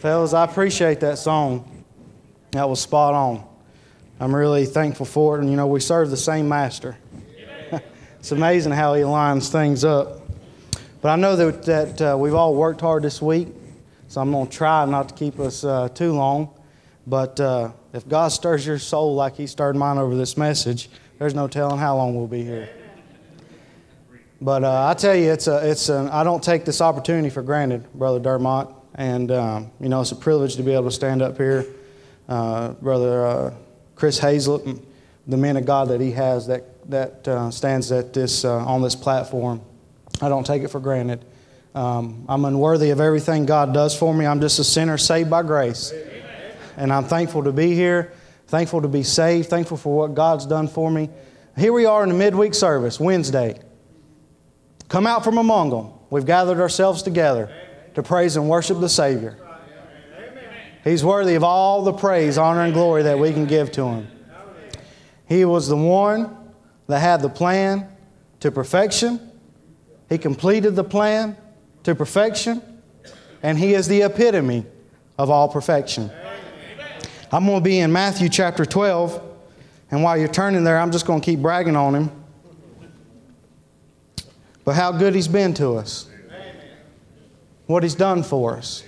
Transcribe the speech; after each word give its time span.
Fellas, 0.00 0.32
I 0.32 0.44
appreciate 0.44 1.00
that 1.00 1.18
song. 1.18 1.84
That 2.52 2.68
was 2.68 2.80
spot 2.80 3.14
on. 3.14 3.44
I'm 4.20 4.32
really 4.32 4.64
thankful 4.64 5.06
for 5.06 5.36
it. 5.36 5.40
And 5.40 5.50
you 5.50 5.56
know, 5.56 5.66
we 5.66 5.80
serve 5.80 6.10
the 6.10 6.16
same 6.16 6.48
master. 6.48 6.96
it's 8.20 8.30
amazing 8.30 8.70
how 8.72 8.94
he 8.94 9.04
lines 9.04 9.48
things 9.48 9.84
up. 9.84 10.20
But 11.00 11.10
I 11.10 11.16
know 11.16 11.34
that, 11.34 11.62
that 11.64 12.00
uh, 12.00 12.16
we've 12.16 12.34
all 12.34 12.54
worked 12.54 12.80
hard 12.80 13.02
this 13.02 13.20
week, 13.20 13.48
so 14.06 14.20
I'm 14.20 14.30
going 14.30 14.46
to 14.46 14.56
try 14.56 14.84
not 14.84 15.08
to 15.08 15.14
keep 15.16 15.40
us 15.40 15.64
uh, 15.64 15.88
too 15.88 16.12
long. 16.12 16.54
But 17.04 17.40
uh, 17.40 17.72
if 17.92 18.08
God 18.08 18.28
stirs 18.28 18.64
your 18.64 18.78
soul 18.78 19.16
like 19.16 19.36
he 19.36 19.48
stirred 19.48 19.74
mine 19.74 19.98
over 19.98 20.14
this 20.14 20.36
message, 20.36 20.90
there's 21.18 21.34
no 21.34 21.48
telling 21.48 21.78
how 21.78 21.96
long 21.96 22.14
we'll 22.14 22.28
be 22.28 22.44
here. 22.44 22.68
But 24.40 24.62
uh, 24.62 24.86
I 24.88 24.94
tell 24.94 25.16
you, 25.16 25.32
it's 25.32 25.48
a, 25.48 25.68
it's 25.68 25.88
an, 25.88 26.08
I 26.10 26.22
don't 26.22 26.42
take 26.42 26.64
this 26.64 26.80
opportunity 26.80 27.30
for 27.30 27.42
granted, 27.42 27.92
Brother 27.94 28.20
Dermott. 28.20 28.68
And, 28.98 29.30
um, 29.30 29.70
you 29.80 29.88
know, 29.88 30.00
it's 30.00 30.10
a 30.10 30.16
privilege 30.16 30.56
to 30.56 30.62
be 30.64 30.72
able 30.72 30.86
to 30.86 30.90
stand 30.90 31.22
up 31.22 31.36
here. 31.36 31.64
Uh, 32.28 32.70
Brother 32.72 33.26
uh, 33.26 33.54
Chris 33.94 34.18
Hazlett, 34.18 34.66
the 35.28 35.36
man 35.36 35.56
of 35.56 35.64
God 35.64 35.88
that 35.88 36.00
he 36.00 36.10
has 36.10 36.48
that, 36.48 36.90
that 36.90 37.28
uh, 37.28 37.48
stands 37.52 37.92
at 37.92 38.12
this, 38.12 38.44
uh, 38.44 38.56
on 38.56 38.82
this 38.82 38.96
platform. 38.96 39.62
I 40.20 40.28
don't 40.28 40.44
take 40.44 40.64
it 40.64 40.68
for 40.68 40.80
granted. 40.80 41.24
Um, 41.76 42.24
I'm 42.28 42.44
unworthy 42.44 42.90
of 42.90 43.00
everything 43.00 43.46
God 43.46 43.72
does 43.72 43.96
for 43.96 44.12
me. 44.12 44.26
I'm 44.26 44.40
just 44.40 44.58
a 44.58 44.64
sinner 44.64 44.98
saved 44.98 45.30
by 45.30 45.44
grace. 45.44 45.94
And 46.76 46.92
I'm 46.92 47.04
thankful 47.04 47.44
to 47.44 47.52
be 47.52 47.74
here, 47.74 48.12
thankful 48.48 48.82
to 48.82 48.88
be 48.88 49.04
saved, 49.04 49.48
thankful 49.48 49.76
for 49.76 49.96
what 49.96 50.14
God's 50.14 50.44
done 50.44 50.66
for 50.66 50.90
me. 50.90 51.08
Here 51.56 51.72
we 51.72 51.86
are 51.86 52.02
in 52.02 52.08
the 52.08 52.16
midweek 52.16 52.52
service, 52.52 52.98
Wednesday. 52.98 53.60
Come 54.88 55.06
out 55.06 55.22
from 55.22 55.38
among 55.38 55.70
them. 55.70 55.92
We've 56.10 56.26
gathered 56.26 56.58
ourselves 56.58 57.02
together 57.02 57.48
to 57.94 58.02
praise 58.02 58.36
and 58.36 58.48
worship 58.48 58.80
the 58.80 58.88
Savior. 58.88 59.36
He's 60.84 61.04
worthy 61.04 61.34
of 61.34 61.44
all 61.44 61.82
the 61.82 61.92
praise, 61.92 62.38
honor, 62.38 62.62
and 62.62 62.72
glory 62.72 63.02
that 63.02 63.18
we 63.18 63.32
can 63.32 63.46
give 63.46 63.72
to 63.72 63.84
Him. 63.84 64.08
He 65.26 65.44
was 65.44 65.68
the 65.68 65.76
one 65.76 66.34
that 66.86 67.00
had 67.00 67.20
the 67.20 67.28
plan 67.28 67.88
to 68.40 68.50
perfection. 68.50 69.20
He 70.08 70.16
completed 70.16 70.76
the 70.76 70.84
plan 70.84 71.36
to 71.82 71.94
perfection, 71.94 72.62
and 73.42 73.58
He 73.58 73.74
is 73.74 73.88
the 73.88 74.02
epitome 74.02 74.64
of 75.18 75.30
all 75.30 75.48
perfection. 75.48 76.10
I'm 77.30 77.44
going 77.44 77.58
to 77.58 77.64
be 77.64 77.80
in 77.80 77.92
Matthew 77.92 78.28
chapter 78.28 78.64
12, 78.64 79.22
and 79.90 80.02
while 80.02 80.16
you're 80.16 80.28
turning 80.28 80.64
there, 80.64 80.78
I'm 80.78 80.92
just 80.92 81.06
going 81.06 81.20
to 81.20 81.24
keep 81.24 81.40
bragging 81.40 81.76
on 81.76 81.94
Him 81.94 82.10
but 84.68 84.74
how 84.74 84.92
good 84.92 85.14
He's 85.14 85.28
been 85.28 85.54
to 85.54 85.76
us, 85.76 86.06
what 87.68 87.82
He's 87.82 87.94
done 87.94 88.22
for 88.22 88.56
us. 88.56 88.82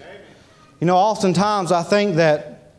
You 0.81 0.87
know, 0.87 0.97
oftentimes 0.97 1.71
I 1.71 1.83
think 1.83 2.17
that 2.17 2.73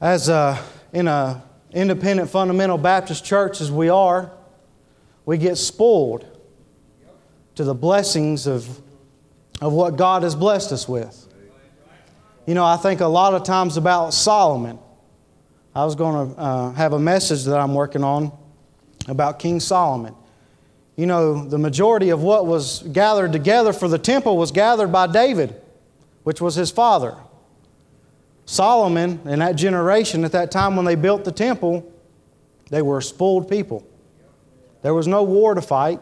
as 0.00 0.28
a, 0.28 0.58
in 0.92 1.08
a 1.08 1.42
independent 1.72 2.30
fundamental 2.30 2.78
Baptist 2.78 3.24
church 3.24 3.60
as 3.60 3.70
we 3.70 3.88
are, 3.88 4.30
we 5.26 5.36
get 5.36 5.56
spoiled 5.56 6.24
to 7.56 7.64
the 7.64 7.74
blessings 7.74 8.46
of, 8.46 8.80
of 9.60 9.72
what 9.72 9.96
God 9.96 10.22
has 10.22 10.36
blessed 10.36 10.70
us 10.70 10.88
with. 10.88 11.26
You 12.46 12.54
know, 12.54 12.64
I 12.64 12.76
think 12.76 13.00
a 13.00 13.06
lot 13.06 13.34
of 13.34 13.42
times 13.42 13.76
about 13.76 14.14
Solomon. 14.14 14.78
I 15.74 15.84
was 15.84 15.96
going 15.96 16.34
to 16.34 16.40
uh, 16.40 16.72
have 16.72 16.92
a 16.92 16.98
message 16.98 17.44
that 17.44 17.58
I'm 17.58 17.74
working 17.74 18.04
on 18.04 18.32
about 19.08 19.40
King 19.40 19.58
Solomon 19.58 20.14
you 20.98 21.06
know, 21.06 21.44
the 21.44 21.58
majority 21.58 22.10
of 22.10 22.24
what 22.24 22.44
was 22.44 22.82
gathered 22.82 23.30
together 23.30 23.72
for 23.72 23.86
the 23.86 24.00
temple 24.00 24.36
was 24.36 24.50
gathered 24.50 24.90
by 24.90 25.06
David, 25.06 25.54
which 26.24 26.40
was 26.40 26.56
his 26.56 26.72
father. 26.72 27.16
Solomon, 28.46 29.20
in 29.24 29.38
that 29.38 29.54
generation, 29.54 30.24
at 30.24 30.32
that 30.32 30.50
time 30.50 30.74
when 30.74 30.84
they 30.84 30.96
built 30.96 31.24
the 31.24 31.30
temple, 31.30 31.88
they 32.70 32.82
were 32.82 32.98
a 32.98 33.02
spoiled 33.02 33.48
people. 33.48 33.86
There 34.82 34.92
was 34.92 35.06
no 35.06 35.22
war 35.22 35.54
to 35.54 35.62
fight. 35.62 36.00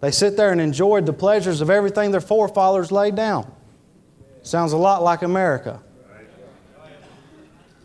They 0.00 0.10
sit 0.10 0.36
there 0.36 0.50
and 0.50 0.60
enjoyed 0.60 1.06
the 1.06 1.12
pleasures 1.12 1.60
of 1.60 1.70
everything 1.70 2.10
their 2.10 2.20
forefathers 2.20 2.90
laid 2.90 3.14
down. 3.14 3.54
Sounds 4.42 4.72
a 4.72 4.78
lot 4.78 5.04
like 5.04 5.22
America. 5.22 5.80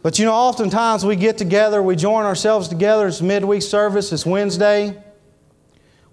But 0.02 0.18
you 0.18 0.26
know, 0.26 0.34
oftentimes 0.34 1.06
we 1.06 1.16
get 1.16 1.38
together, 1.38 1.84
we 1.84 1.96
join 1.96 2.26
ourselves 2.26 2.70
together. 2.70 3.06
It's 3.06 3.22
midweek 3.22 3.62
service, 3.62 4.12
it's 4.12 4.26
Wednesday. 4.26 5.00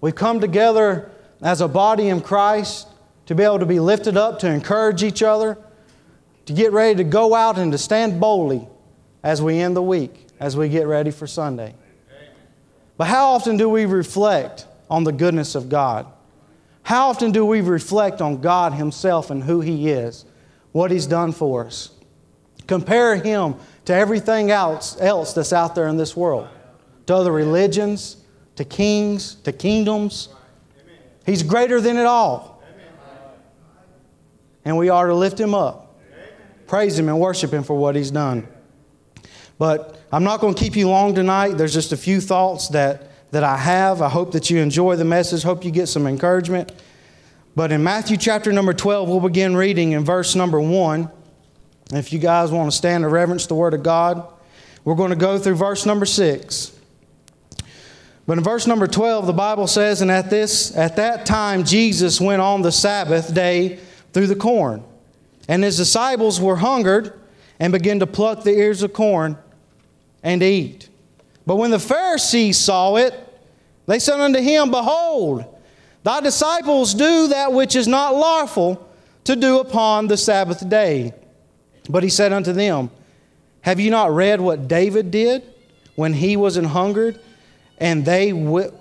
We've 0.03 0.13
come 0.13 0.41
together 0.41 1.09
as 1.41 1.61
a 1.61 1.67
body 1.69 2.09
in 2.09 2.19
Christ 2.19 2.89
to 3.27 3.35
be 3.35 3.43
able 3.43 3.59
to 3.59 3.65
be 3.65 3.79
lifted 3.79 4.17
up, 4.17 4.39
to 4.39 4.49
encourage 4.49 5.01
each 5.01 5.23
other, 5.23 5.57
to 6.45 6.51
get 6.51 6.73
ready 6.73 6.95
to 6.95 7.05
go 7.05 7.33
out 7.33 7.57
and 7.57 7.71
to 7.71 7.77
stand 7.77 8.19
boldly 8.19 8.67
as 9.23 9.41
we 9.41 9.59
end 9.59 9.77
the 9.77 9.81
week, 9.81 10.27
as 10.41 10.57
we 10.57 10.67
get 10.67 10.87
ready 10.87 11.09
for 11.09 11.25
Sunday. 11.25 11.73
But 12.97 13.07
how 13.07 13.27
often 13.27 13.55
do 13.55 13.69
we 13.69 13.85
reflect 13.85 14.67
on 14.89 15.05
the 15.05 15.13
goodness 15.13 15.55
of 15.55 15.69
God? 15.69 16.05
How 16.81 17.07
often 17.07 17.31
do 17.31 17.45
we 17.45 17.61
reflect 17.61 18.19
on 18.19 18.41
God 18.41 18.73
Himself 18.73 19.29
and 19.29 19.41
who 19.41 19.61
He 19.61 19.89
is, 19.89 20.25
what 20.73 20.91
He's 20.91 21.07
done 21.07 21.31
for 21.31 21.65
us? 21.65 21.91
Compare 22.67 23.15
Him 23.15 23.55
to 23.85 23.93
everything 23.93 24.51
else, 24.51 24.99
else 24.99 25.31
that's 25.31 25.53
out 25.53 25.75
there 25.75 25.87
in 25.87 25.95
this 25.95 26.13
world, 26.13 26.49
to 27.05 27.15
other 27.15 27.31
religions, 27.31 28.17
to 28.55 28.65
kings, 28.65 29.35
to 29.35 29.51
kingdoms. 29.51 30.29
He's 31.25 31.43
greater 31.43 31.81
than 31.81 31.97
it 31.97 32.05
all. 32.05 32.61
And 34.65 34.77
we 34.77 34.89
are 34.89 35.07
to 35.07 35.15
lift 35.15 35.39
him 35.39 35.53
up, 35.53 35.99
praise 36.67 36.97
him, 36.97 37.09
and 37.09 37.19
worship 37.19 37.51
him 37.51 37.63
for 37.63 37.75
what 37.75 37.95
he's 37.95 38.11
done. 38.11 38.47
But 39.57 39.99
I'm 40.11 40.23
not 40.23 40.39
going 40.39 40.53
to 40.53 40.59
keep 40.59 40.75
you 40.75 40.89
long 40.89 41.13
tonight. 41.13 41.57
There's 41.57 41.73
just 41.73 41.91
a 41.91 41.97
few 41.97 42.21
thoughts 42.21 42.69
that, 42.69 43.11
that 43.31 43.43
I 43.43 43.57
have. 43.57 44.01
I 44.01 44.09
hope 44.09 44.31
that 44.33 44.49
you 44.49 44.59
enjoy 44.59 44.95
the 44.95 45.05
message, 45.05 45.43
hope 45.43 45.65
you 45.65 45.71
get 45.71 45.87
some 45.87 46.07
encouragement. 46.07 46.71
But 47.55 47.71
in 47.71 47.83
Matthew 47.83 48.17
chapter 48.17 48.51
number 48.51 48.73
12, 48.73 49.07
we'll 49.09 49.19
begin 49.19 49.55
reading 49.55 49.91
in 49.91 50.03
verse 50.03 50.35
number 50.35 50.59
1. 50.59 51.09
If 51.91 52.11
you 52.11 52.19
guys 52.19 52.51
want 52.51 52.71
to 52.71 52.75
stand 52.75 53.03
to 53.03 53.09
reverence 53.09 53.45
the 53.45 53.55
Word 53.55 53.73
of 53.73 53.83
God, 53.83 54.27
we're 54.83 54.95
going 54.95 55.11
to 55.11 55.15
go 55.15 55.37
through 55.37 55.55
verse 55.55 55.85
number 55.85 56.05
6. 56.05 56.71
But 58.25 58.37
in 58.37 58.43
verse 58.43 58.67
number 58.67 58.87
12, 58.87 59.27
the 59.27 59.33
Bible 59.33 59.67
says, 59.67 60.01
And 60.01 60.09
at, 60.09 60.29
this, 60.29 60.75
at 60.75 60.95
that 60.95 61.25
time 61.25 61.63
Jesus 61.63 62.21
went 62.21 62.41
on 62.41 62.61
the 62.61 62.71
Sabbath 62.71 63.33
day 63.33 63.79
through 64.13 64.27
the 64.27 64.35
corn. 64.35 64.83
And 65.47 65.63
his 65.63 65.75
disciples 65.75 66.39
were 66.39 66.55
hungered 66.55 67.19
and 67.59 67.73
began 67.73 67.99
to 67.99 68.07
pluck 68.07 68.43
the 68.43 68.51
ears 68.51 68.81
of 68.81 68.93
corn 68.93 69.37
and 70.21 70.41
eat. 70.41 70.89
But 71.45 71.57
when 71.57 71.71
the 71.71 71.79
Pharisees 71.79 72.57
saw 72.57 72.95
it, 72.95 73.13
they 73.85 73.99
said 73.99 74.19
unto 74.19 74.39
him, 74.39 74.71
Behold, 74.71 75.43
thy 76.03 76.21
disciples 76.21 76.93
do 76.93 77.27
that 77.27 77.51
which 77.51 77.75
is 77.75 77.87
not 77.87 78.15
lawful 78.15 78.89
to 79.25 79.35
do 79.35 79.59
upon 79.59 80.07
the 80.07 80.15
Sabbath 80.15 80.67
day. 80.69 81.13
But 81.89 82.03
he 82.03 82.09
said 82.09 82.31
unto 82.31 82.53
them, 82.53 82.89
Have 83.61 83.81
you 83.81 83.91
not 83.91 84.11
read 84.11 84.39
what 84.39 84.69
David 84.69 85.11
did 85.11 85.43
when 85.95 86.13
he 86.13 86.37
was 86.37 86.55
an 86.55 86.65
hungered? 86.65 87.19
And 87.83 88.05
they, 88.05 88.31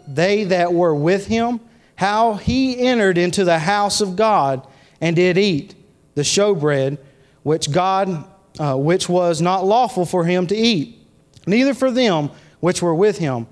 they 0.07 0.45
that 0.45 0.73
were 0.73 0.95
with 0.95 1.27
him, 1.27 1.59
how 1.97 2.35
he 2.35 2.79
entered 2.79 3.19
into 3.19 3.45
the 3.45 3.59
house 3.59 4.01
of 4.01 4.15
God 4.15 4.65
and 5.01 5.17
did 5.17 5.37
eat 5.37 5.75
the 6.15 6.23
showbread, 6.23 6.99
which 7.43 7.73
God, 7.73 8.25
uh, 8.61 8.77
which 8.77 9.09
was 9.09 9.43
not 9.43 9.65
lawful 9.65 10.07
for 10.07 10.25
him 10.25 10.47
to 10.47 10.57
eat, 10.57 11.05
neither 11.49 11.75
for 11.75 11.91
them 11.91 12.31
which 12.61 12.81
were 12.81 12.95
with 12.95 13.19
him, 13.19 13.49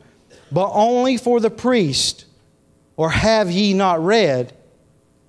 but 0.52 0.70
only 0.72 1.16
for 1.16 1.40
the 1.40 1.50
priest. 1.50 2.26
Or 2.96 3.10
have 3.10 3.50
ye 3.50 3.74
not 3.74 4.04
read 4.04 4.52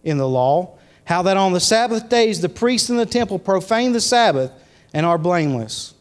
in 0.04 0.20
the 0.20 0.30
law 0.30 0.78
how 1.04 1.24
that 1.24 1.36
on 1.36 1.54
the 1.54 1.60
Sabbath 1.60 2.10
days 2.10 2.42
the 2.42 2.50
priests 2.50 2.92
in 2.92 2.98
the 2.98 3.08
temple 3.08 3.40
profane 3.40 3.92
the 3.92 4.00
Sabbath 4.00 4.52
and 4.94 5.04
are 5.04 5.18
blameless? 5.18 5.96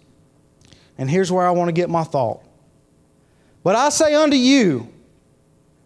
And 0.98 1.08
here's 1.08 1.32
where 1.32 1.46
I 1.46 1.52
want 1.52 1.68
to 1.68 1.72
get 1.72 1.88
my 1.88 2.04
thought. 2.04 2.42
But 3.62 3.76
I 3.76 3.90
say 3.90 4.14
unto 4.14 4.36
you 4.36 4.88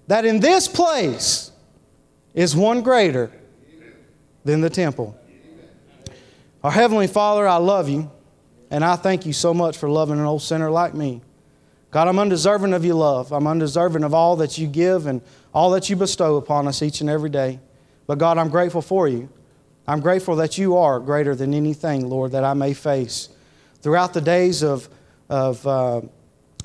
that 0.06 0.24
in 0.24 0.40
this 0.40 0.68
place 0.68 1.50
is 2.34 2.54
one 2.54 2.82
greater 2.82 3.30
than 4.44 4.60
the 4.60 4.70
temple. 4.70 5.18
Our 6.62 6.70
Heavenly 6.70 7.06
Father, 7.06 7.46
I 7.46 7.56
love 7.56 7.88
you, 7.88 8.10
and 8.70 8.84
I 8.84 8.96
thank 8.96 9.26
you 9.26 9.32
so 9.32 9.52
much 9.52 9.76
for 9.76 9.88
loving 9.88 10.18
an 10.18 10.24
old 10.24 10.42
sinner 10.42 10.70
like 10.70 10.94
me. 10.94 11.20
God, 11.90 12.08
I'm 12.08 12.18
undeserving 12.18 12.72
of 12.72 12.84
your 12.84 12.96
love. 12.96 13.32
I'm 13.32 13.46
undeserving 13.46 14.02
of 14.02 14.14
all 14.14 14.36
that 14.36 14.58
you 14.58 14.66
give 14.66 15.06
and 15.06 15.20
all 15.52 15.70
that 15.70 15.88
you 15.88 15.94
bestow 15.94 16.36
upon 16.36 16.66
us 16.66 16.82
each 16.82 17.00
and 17.00 17.08
every 17.08 17.30
day. 17.30 17.60
But 18.06 18.18
God, 18.18 18.36
I'm 18.36 18.48
grateful 18.48 18.82
for 18.82 19.06
you. 19.06 19.28
I'm 19.86 20.00
grateful 20.00 20.36
that 20.36 20.58
you 20.58 20.76
are 20.76 20.98
greater 20.98 21.34
than 21.34 21.54
anything, 21.54 22.08
Lord, 22.08 22.32
that 22.32 22.42
I 22.42 22.54
may 22.54 22.74
face. 22.74 23.28
Throughout 23.80 24.12
the 24.12 24.20
days 24.20 24.62
of, 24.62 24.88
of 25.28 25.64
uh, 25.66 26.00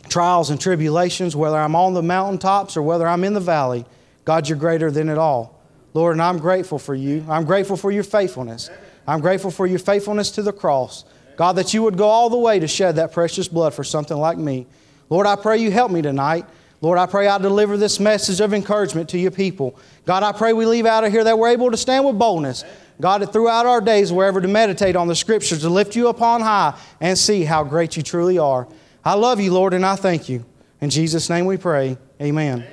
trials 0.09 0.49
and 0.49 0.59
tribulations, 0.59 1.35
whether 1.35 1.57
I'm 1.57 1.75
on 1.75 1.93
the 1.93 2.03
mountaintops 2.03 2.75
or 2.75 2.81
whether 2.81 3.07
I'm 3.07 3.23
in 3.23 3.33
the 3.33 3.39
valley, 3.39 3.85
God, 4.25 4.49
you're 4.49 4.57
greater 4.57 4.91
than 4.91 5.09
it 5.09 5.17
all. 5.17 5.59
Lord, 5.93 6.13
and 6.13 6.21
I'm 6.21 6.37
grateful 6.37 6.79
for 6.79 6.93
you. 6.93 7.25
I'm 7.29 7.45
grateful 7.45 7.77
for 7.77 7.91
your 7.91 8.03
faithfulness. 8.03 8.69
I'm 9.07 9.21
grateful 9.21 9.49
for 9.49 9.65
your 9.65 9.79
faithfulness 9.79 10.31
to 10.31 10.43
the 10.43 10.53
cross. 10.53 11.03
God, 11.35 11.53
that 11.53 11.73
you 11.73 11.83
would 11.83 11.97
go 11.97 12.07
all 12.07 12.29
the 12.29 12.37
way 12.37 12.59
to 12.59 12.67
shed 12.67 12.97
that 12.97 13.11
precious 13.11 13.47
blood 13.47 13.73
for 13.73 13.83
something 13.83 14.17
like 14.17 14.37
me. 14.37 14.67
Lord, 15.09 15.25
I 15.25 15.35
pray 15.35 15.57
you 15.57 15.71
help 15.71 15.91
me 15.91 16.01
tonight. 16.01 16.45
Lord, 16.81 16.99
I 16.99 17.07
pray 17.07 17.27
I 17.27 17.37
deliver 17.37 17.75
this 17.75 17.99
message 17.99 18.39
of 18.39 18.53
encouragement 18.53 19.09
to 19.09 19.17
your 19.17 19.31
people. 19.31 19.77
God, 20.05 20.23
I 20.23 20.31
pray 20.31 20.53
we 20.53 20.65
leave 20.65 20.85
out 20.85 21.03
of 21.03 21.11
here 21.11 21.23
that 21.23 21.37
we're 21.37 21.49
able 21.49 21.71
to 21.71 21.77
stand 21.77 22.05
with 22.05 22.19
boldness. 22.19 22.63
God, 23.01 23.21
that 23.21 23.33
throughout 23.33 23.65
our 23.65 23.81
days, 23.81 24.11
wherever 24.11 24.41
to 24.41 24.47
meditate 24.47 24.95
on 24.95 25.07
the 25.07 25.15
Scriptures, 25.15 25.61
to 25.61 25.69
lift 25.69 25.95
you 25.95 26.09
upon 26.09 26.41
high 26.41 26.77
and 26.99 27.17
see 27.17 27.43
how 27.43 27.63
great 27.63 27.97
you 27.97 28.03
truly 28.03 28.37
are. 28.37 28.67
I 29.09 29.13
love 29.13 29.39
you, 29.39 29.51
Lord, 29.51 29.73
and 29.73 29.83
I 29.83 29.95
thank 29.95 30.29
you. 30.29 30.45
In 30.81 30.91
Jesus' 30.91 31.31
name 31.31 31.47
we 31.47 31.57
pray. 31.57 31.97
Amen. 32.21 32.63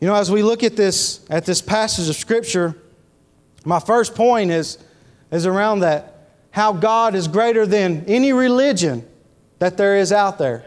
You 0.00 0.06
know, 0.06 0.14
as 0.14 0.30
we 0.30 0.44
look 0.44 0.62
at 0.62 0.76
this, 0.76 1.26
at 1.28 1.44
this 1.44 1.60
passage 1.60 2.08
of 2.08 2.14
Scripture, 2.14 2.76
my 3.64 3.80
first 3.80 4.14
point 4.14 4.52
is, 4.52 4.78
is 5.32 5.46
around 5.46 5.80
that 5.80 6.28
how 6.52 6.72
God 6.72 7.16
is 7.16 7.26
greater 7.26 7.66
than 7.66 8.04
any 8.06 8.32
religion 8.32 9.04
that 9.58 9.76
there 9.76 9.96
is 9.96 10.12
out 10.12 10.38
there. 10.38 10.64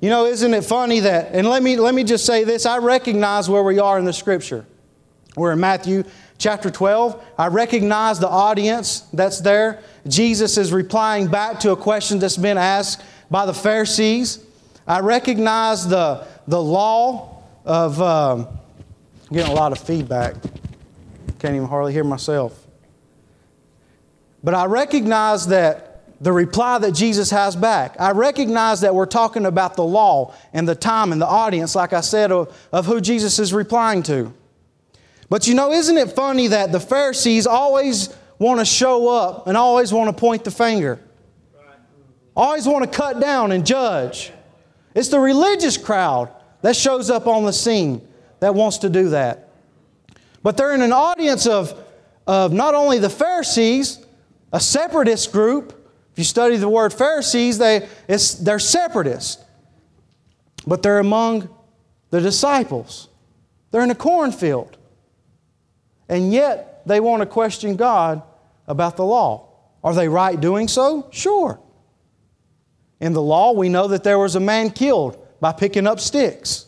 You 0.00 0.08
know, 0.08 0.24
isn't 0.24 0.54
it 0.54 0.64
funny 0.64 1.00
that, 1.00 1.34
and 1.34 1.46
let 1.46 1.62
me, 1.62 1.76
let 1.76 1.94
me 1.94 2.04
just 2.04 2.24
say 2.24 2.44
this 2.44 2.64
I 2.64 2.78
recognize 2.78 3.50
where 3.50 3.62
we 3.62 3.80
are 3.80 3.98
in 3.98 4.06
the 4.06 4.14
Scripture. 4.14 4.64
We're 5.36 5.52
in 5.52 5.60
Matthew 5.60 6.04
chapter 6.42 6.70
12. 6.70 7.24
I 7.38 7.46
recognize 7.46 8.18
the 8.18 8.28
audience 8.28 9.00
that's 9.12 9.40
there. 9.40 9.80
Jesus 10.08 10.58
is 10.58 10.72
replying 10.72 11.28
back 11.28 11.60
to 11.60 11.70
a 11.70 11.76
question 11.76 12.18
that's 12.18 12.36
been 12.36 12.58
asked 12.58 13.00
by 13.30 13.46
the 13.46 13.54
Pharisees. 13.54 14.44
I 14.84 15.00
recognize 15.00 15.86
the, 15.86 16.26
the 16.48 16.60
law 16.60 17.44
of, 17.64 18.02
um, 18.02 18.48
getting 19.32 19.52
a 19.52 19.54
lot 19.54 19.70
of 19.70 19.78
feedback. 19.78 20.34
Can't 21.38 21.54
even 21.54 21.68
hardly 21.68 21.92
hear 21.92 22.02
myself. 22.02 22.66
But 24.42 24.54
I 24.54 24.64
recognize 24.64 25.46
that 25.46 26.02
the 26.20 26.32
reply 26.32 26.78
that 26.78 26.92
Jesus 26.92 27.30
has 27.30 27.54
back. 27.54 27.94
I 28.00 28.10
recognize 28.10 28.80
that 28.80 28.96
we're 28.96 29.06
talking 29.06 29.46
about 29.46 29.76
the 29.76 29.84
law 29.84 30.34
and 30.52 30.68
the 30.68 30.74
time 30.74 31.12
and 31.12 31.20
the 31.22 31.26
audience, 31.26 31.76
like 31.76 31.92
I 31.92 32.00
said, 32.00 32.32
of, 32.32 32.56
of 32.72 32.86
who 32.86 33.00
Jesus 33.00 33.38
is 33.38 33.54
replying 33.54 34.02
to. 34.04 34.32
But 35.32 35.48
you 35.48 35.54
know, 35.54 35.72
isn't 35.72 35.96
it 35.96 36.12
funny 36.12 36.48
that 36.48 36.72
the 36.72 36.78
Pharisees 36.78 37.46
always 37.46 38.14
want 38.38 38.60
to 38.60 38.66
show 38.66 39.08
up 39.08 39.46
and 39.46 39.56
always 39.56 39.90
want 39.90 40.14
to 40.14 40.20
point 40.20 40.44
the 40.44 40.50
finger? 40.50 41.00
Always 42.36 42.66
want 42.66 42.84
to 42.84 42.98
cut 42.98 43.18
down 43.18 43.50
and 43.50 43.64
judge. 43.64 44.30
It's 44.94 45.08
the 45.08 45.18
religious 45.18 45.78
crowd 45.78 46.28
that 46.60 46.76
shows 46.76 47.08
up 47.08 47.26
on 47.26 47.46
the 47.46 47.52
scene 47.54 48.06
that 48.40 48.54
wants 48.54 48.76
to 48.84 48.90
do 48.90 49.08
that. 49.08 49.48
But 50.42 50.58
they're 50.58 50.74
in 50.74 50.82
an 50.82 50.92
audience 50.92 51.46
of, 51.46 51.82
of 52.26 52.52
not 52.52 52.74
only 52.74 52.98
the 52.98 53.08
Pharisees, 53.08 54.04
a 54.52 54.60
separatist 54.60 55.32
group. 55.32 55.70
If 56.12 56.18
you 56.18 56.24
study 56.24 56.58
the 56.58 56.68
word 56.68 56.92
Pharisees, 56.92 57.56
they, 57.56 57.88
they're 58.06 58.58
separatists. 58.58 59.42
But 60.66 60.82
they're 60.82 60.98
among 60.98 61.48
the 62.10 62.20
disciples. 62.20 63.08
They're 63.70 63.82
in 63.82 63.90
a 63.90 63.94
cornfield. 63.94 64.76
And 66.08 66.32
yet 66.32 66.82
they 66.86 67.00
want 67.00 67.20
to 67.20 67.26
question 67.26 67.76
God 67.76 68.22
about 68.66 68.96
the 68.96 69.04
law. 69.04 69.48
Are 69.84 69.94
they 69.94 70.08
right 70.08 70.40
doing 70.40 70.68
so? 70.68 71.08
Sure. 71.10 71.60
In 73.00 73.12
the 73.12 73.22
law, 73.22 73.52
we 73.52 73.68
know 73.68 73.88
that 73.88 74.04
there 74.04 74.18
was 74.18 74.36
a 74.36 74.40
man 74.40 74.70
killed 74.70 75.18
by 75.40 75.52
picking 75.52 75.86
up 75.86 75.98
sticks. 75.98 76.66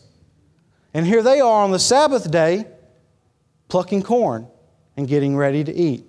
And 0.93 1.05
here 1.05 1.23
they 1.23 1.39
are 1.39 1.63
on 1.63 1.71
the 1.71 1.79
Sabbath 1.79 2.29
day 2.29 2.65
plucking 3.67 4.03
corn 4.03 4.47
and 4.97 5.07
getting 5.07 5.35
ready 5.35 5.63
to 5.63 5.73
eat. 5.73 6.05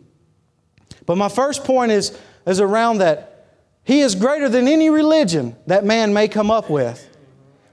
But 1.06 1.16
my 1.16 1.28
first 1.28 1.64
point 1.64 1.92
is, 1.92 2.16
is 2.46 2.60
around 2.60 2.98
that 2.98 3.46
he 3.84 4.00
is 4.00 4.16
greater 4.16 4.48
than 4.48 4.66
any 4.66 4.90
religion 4.90 5.54
that 5.66 5.84
man 5.84 6.12
may 6.12 6.26
come 6.26 6.50
up 6.50 6.68
with. 6.68 7.08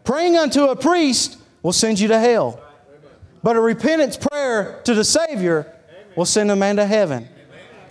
Praying 0.03 0.37
unto 0.37 0.65
a 0.65 0.75
priest 0.75 1.37
will 1.63 1.73
send 1.73 1.99
you 1.99 2.07
to 2.09 2.19
hell. 2.19 2.62
But 3.43 3.57
a 3.57 3.61
repentance 3.61 4.17
prayer 4.17 4.81
to 4.85 4.93
the 4.93 5.03
Savior 5.03 5.71
will 6.15 6.25
send 6.25 6.49
a 6.49 6.55
man 6.55 6.77
to 6.77 6.85
heaven. 6.85 7.27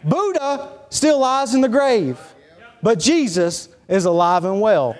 Buddha 0.02 0.80
still 0.88 1.18
lies 1.18 1.54
in 1.54 1.60
the 1.60 1.68
grave, 1.68 2.18
but 2.82 2.98
Jesus 2.98 3.68
is 3.86 4.06
alive 4.06 4.44
and 4.44 4.60
well. 4.60 4.96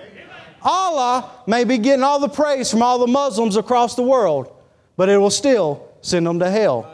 Allah 0.61 1.29
may 1.45 1.63
be 1.63 1.77
getting 1.77 2.03
all 2.03 2.19
the 2.19 2.29
praise 2.29 2.71
from 2.71 2.81
all 2.81 2.99
the 2.99 3.07
Muslims 3.07 3.57
across 3.57 3.95
the 3.95 4.03
world, 4.03 4.53
but 4.95 5.09
it 5.09 5.17
will 5.17 5.29
still 5.29 5.89
send 6.01 6.25
them 6.25 6.39
to 6.39 6.49
hell. 6.49 6.89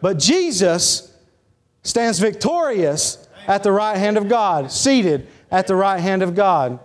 But 0.00 0.18
Jesus 0.18 1.14
stands 1.82 2.18
victorious 2.18 3.28
at 3.46 3.62
the 3.62 3.70
right 3.70 3.96
hand 3.96 4.16
of 4.16 4.28
God, 4.28 4.72
seated 4.72 5.28
at 5.50 5.66
the 5.66 5.76
right 5.76 6.00
hand 6.00 6.22
of 6.22 6.34
God. 6.34 6.80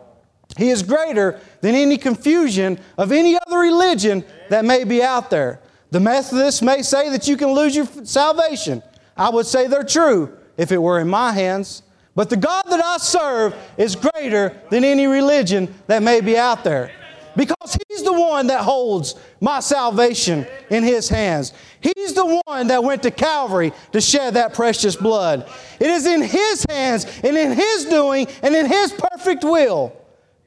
He 0.58 0.70
is 0.70 0.84
greater 0.84 1.40
than 1.62 1.74
any 1.74 1.98
confusion 1.98 2.80
of 2.98 3.12
any 3.12 3.38
other 3.38 3.60
religion 3.60 4.26
that 4.50 4.66
may 4.66 4.84
be 4.84 5.02
out 5.02 5.30
there. 5.30 5.62
The 5.92 6.00
Methodists 6.00 6.62
may 6.62 6.82
say 6.82 7.10
that 7.10 7.28
you 7.28 7.36
can 7.36 7.52
lose 7.52 7.76
your 7.76 7.86
salvation. 8.04 8.84
I 9.18 9.30
would 9.30 9.46
say 9.46 9.68
they're 9.68 9.84
true 9.84 10.38
if 10.58 10.72
it 10.72 10.78
were 10.78 11.00
in 11.00 11.08
my 11.08 11.32
hands. 11.32 11.84
But 12.16 12.30
the 12.30 12.38
God 12.38 12.64
that 12.70 12.84
I 12.84 12.98
serve 12.98 13.56
is 13.78 13.96
greater 13.96 14.60
than 14.70 14.84
any 14.84 15.08
religion 15.08 15.74
that 15.88 16.04
may 16.04 16.22
be 16.22 16.38
out 16.38 16.64
there. 16.64 16.92
Because 17.36 17.78
He's 17.88 18.04
the 18.04 18.14
one 18.14 18.48
that 18.48 18.62
holds 18.62 19.16
my 19.40 19.62
salvation 19.62 20.46
in 20.70 20.84
His 20.84 21.08
hands. 21.08 21.54
He's 21.80 22.14
the 22.14 22.42
one 22.46 22.68
that 22.68 22.84
went 22.84 23.04
to 23.04 23.12
Calvary 23.12 23.72
to 23.94 24.02
shed 24.02 24.34
that 24.34 24.54
precious 24.54 24.96
blood. 24.96 25.50
It 25.80 25.90
is 25.90 26.06
in 26.06 26.22
His 26.22 26.66
hands 26.70 27.06
and 27.24 27.38
in 27.38 27.54
His 27.54 27.86
doing 27.86 28.28
and 28.44 28.56
in 28.56 28.66
His 28.66 28.92
perfect 28.92 29.44
will. 29.44 29.96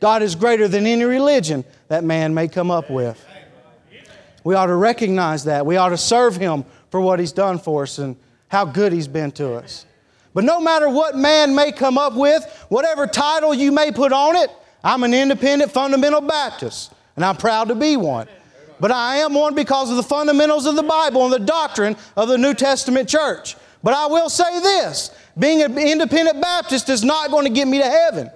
God 0.01 0.23
is 0.23 0.35
greater 0.35 0.69
than 0.69 0.87
any 0.87 1.05
religion 1.05 1.65
that 1.89 2.05
man 2.05 2.35
may 2.35 2.49
come 2.49 2.71
up 2.71 2.91
with. 2.91 3.25
We 4.45 4.55
ought 4.55 4.67
to 4.67 4.75
recognize 4.75 5.45
that. 5.45 5.65
We 5.65 5.77
ought 5.77 5.91
to 5.91 5.99
serve 5.99 6.37
Him 6.37 6.65
for 6.91 7.01
what 7.01 7.21
He's 7.21 7.33
done 7.33 7.59
for 7.59 7.85
us 7.85 7.99
and 7.99 8.17
how 8.49 8.65
good 8.65 8.93
He's 8.93 9.09
been 9.09 9.31
to 9.33 9.55
us. 9.55 9.87
But 10.35 10.45
no 10.45 10.61
matter 10.61 10.89
what 10.89 11.17
man 11.17 11.55
may 11.55 11.73
come 11.73 11.99
up 11.99 12.15
with, 12.15 12.45
whatever 12.69 13.07
title 13.07 13.53
you 13.53 13.71
may 13.71 13.91
put 13.91 14.13
on 14.13 14.37
it, 14.37 14.51
I'm 14.83 15.05
an 15.05 15.15
independent 15.15 15.71
fundamental 15.71 16.21
Baptist, 16.21 16.93
and 17.17 17.25
I'm 17.25 17.37
proud 17.37 17.69
to 17.69 17.75
be 17.75 17.97
one. 17.97 18.29
But 18.81 18.91
I 18.91 19.19
am 19.19 19.35
one 19.35 19.55
because 19.55 19.91
of 19.91 19.97
the 19.97 20.03
fundamentals 20.03 20.67
of 20.67 20.75
the 20.75 20.83
Bible 20.83 21.25
and 21.25 21.33
the 21.33 21.39
doctrine 21.39 21.97
of 22.17 22.29
the 22.29 22.39
New 22.39 22.55
Testament 22.55 23.09
church. 23.09 23.57
But 23.83 23.95
I 23.95 24.07
will 24.07 24.29
say 24.29 24.61
this 24.61 25.11
being 25.39 25.63
an 25.63 25.79
independent 25.79 26.41
Baptist 26.41 26.89
is 26.89 27.05
not 27.05 27.31
going 27.31 27.45
to 27.47 27.53
get 27.53 27.69
me 27.69 27.79
to 27.79 27.89
heaven. 27.89 28.31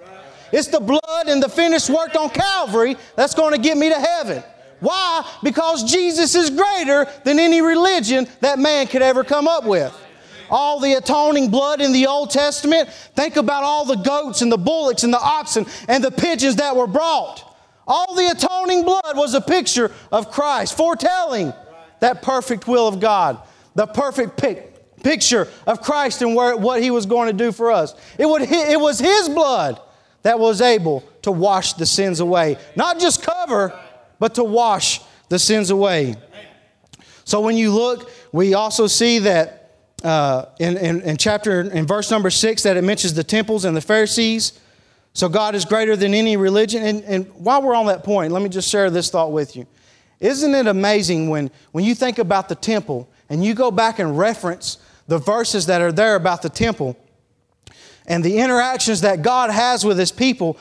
It's 0.51 0.67
the 0.67 0.79
blood 0.79 1.27
and 1.27 1.43
the 1.43 1.49
finished 1.49 1.89
work 1.89 2.15
on 2.15 2.29
Calvary 2.29 2.95
that's 3.15 3.33
going 3.33 3.53
to 3.53 3.59
get 3.59 3.77
me 3.77 3.89
to 3.89 3.99
heaven. 3.99 4.43
Why? 4.79 5.27
Because 5.43 5.91
Jesus 5.91 6.35
is 6.35 6.49
greater 6.49 7.07
than 7.25 7.39
any 7.39 7.61
religion 7.61 8.27
that 8.41 8.59
man 8.59 8.87
could 8.87 9.01
ever 9.01 9.23
come 9.23 9.47
up 9.47 9.65
with 9.65 9.95
all 10.49 10.79
the 10.79 10.93
atoning 10.93 11.49
blood 11.49 11.81
in 11.81 11.91
the 11.91 12.07
Old 12.07 12.29
Testament. 12.29 12.89
Think 12.89 13.35
about 13.35 13.63
all 13.63 13.85
the 13.85 13.95
goats 13.95 14.41
and 14.41 14.51
the 14.51 14.57
bullocks 14.57 15.03
and 15.03 15.13
the 15.13 15.19
oxen 15.19 15.65
and 15.87 16.03
the 16.03 16.11
pigeons 16.11 16.57
that 16.57 16.75
were 16.75 16.87
brought. 16.87 17.43
All 17.87 18.15
the 18.15 18.27
atoning 18.27 18.83
blood 18.83 19.15
was 19.15 19.33
a 19.33 19.41
picture 19.41 19.91
of 20.11 20.31
Christ, 20.31 20.75
foretelling 20.75 21.53
that 21.99 22.21
perfect 22.21 22.67
will 22.67 22.87
of 22.87 22.99
God, 22.99 23.39
the 23.75 23.87
perfect 23.87 24.37
pic- 24.37 25.01
picture 25.03 25.47
of 25.65 25.81
Christ 25.81 26.21
and 26.21 26.35
where, 26.35 26.57
what 26.57 26.81
He 26.81 26.91
was 26.91 27.05
going 27.05 27.27
to 27.27 27.33
do 27.33 27.51
for 27.51 27.71
us. 27.71 27.95
It, 28.17 28.25
would, 28.25 28.41
it 28.41 28.79
was 28.79 28.99
His 28.99 29.29
blood 29.29 29.79
that 30.23 30.37
was 30.37 30.59
able 30.59 31.03
to 31.21 31.31
wash 31.31 31.73
the 31.73 31.85
sins 31.85 32.19
away. 32.19 32.57
Not 32.75 32.99
just 32.99 33.23
cover, 33.23 33.79
but 34.19 34.35
to 34.35 34.43
wash 34.43 35.01
the 35.29 35.39
sins 35.39 35.69
away. 35.69 36.15
So 37.25 37.41
when 37.41 37.57
you 37.57 37.73
look, 37.73 38.09
we 38.31 38.53
also 38.53 38.87
see 38.87 39.19
that 39.19 39.57
uh, 40.03 40.45
in, 40.59 40.77
in, 40.77 41.01
in, 41.01 41.17
chapter, 41.17 41.61
in 41.61 41.85
verse 41.85 42.11
number 42.11 42.29
six, 42.29 42.63
that 42.63 42.77
it 42.77 42.83
mentions 42.83 43.13
the 43.13 43.23
temples 43.23 43.65
and 43.65 43.75
the 43.75 43.81
Pharisees. 43.81 44.59
So 45.13 45.27
God 45.27 45.55
is 45.55 45.65
greater 45.65 45.95
than 45.95 46.13
any 46.13 46.37
religion. 46.37 46.83
And, 46.83 47.03
and 47.03 47.27
while 47.35 47.61
we're 47.61 47.75
on 47.75 47.87
that 47.87 48.03
point, 48.03 48.31
let 48.31 48.41
me 48.41 48.49
just 48.49 48.69
share 48.69 48.89
this 48.89 49.09
thought 49.09 49.31
with 49.31 49.55
you. 49.55 49.65
Isn't 50.19 50.53
it 50.55 50.67
amazing 50.67 51.29
when, 51.29 51.51
when 51.71 51.83
you 51.83 51.95
think 51.95 52.19
about 52.19 52.49
the 52.49 52.55
temple 52.55 53.09
and 53.29 53.43
you 53.43 53.53
go 53.53 53.71
back 53.71 53.99
and 53.99 54.17
reference 54.17 54.77
the 55.07 55.17
verses 55.17 55.65
that 55.65 55.81
are 55.81 55.91
there 55.91 56.15
about 56.15 56.41
the 56.41 56.49
temple 56.49 56.97
and 58.05 58.23
the 58.23 58.37
interactions 58.37 59.01
that 59.01 59.21
God 59.21 59.49
has 59.49 59.83
with 59.83 59.97
his 59.97 60.11
people? 60.11 60.57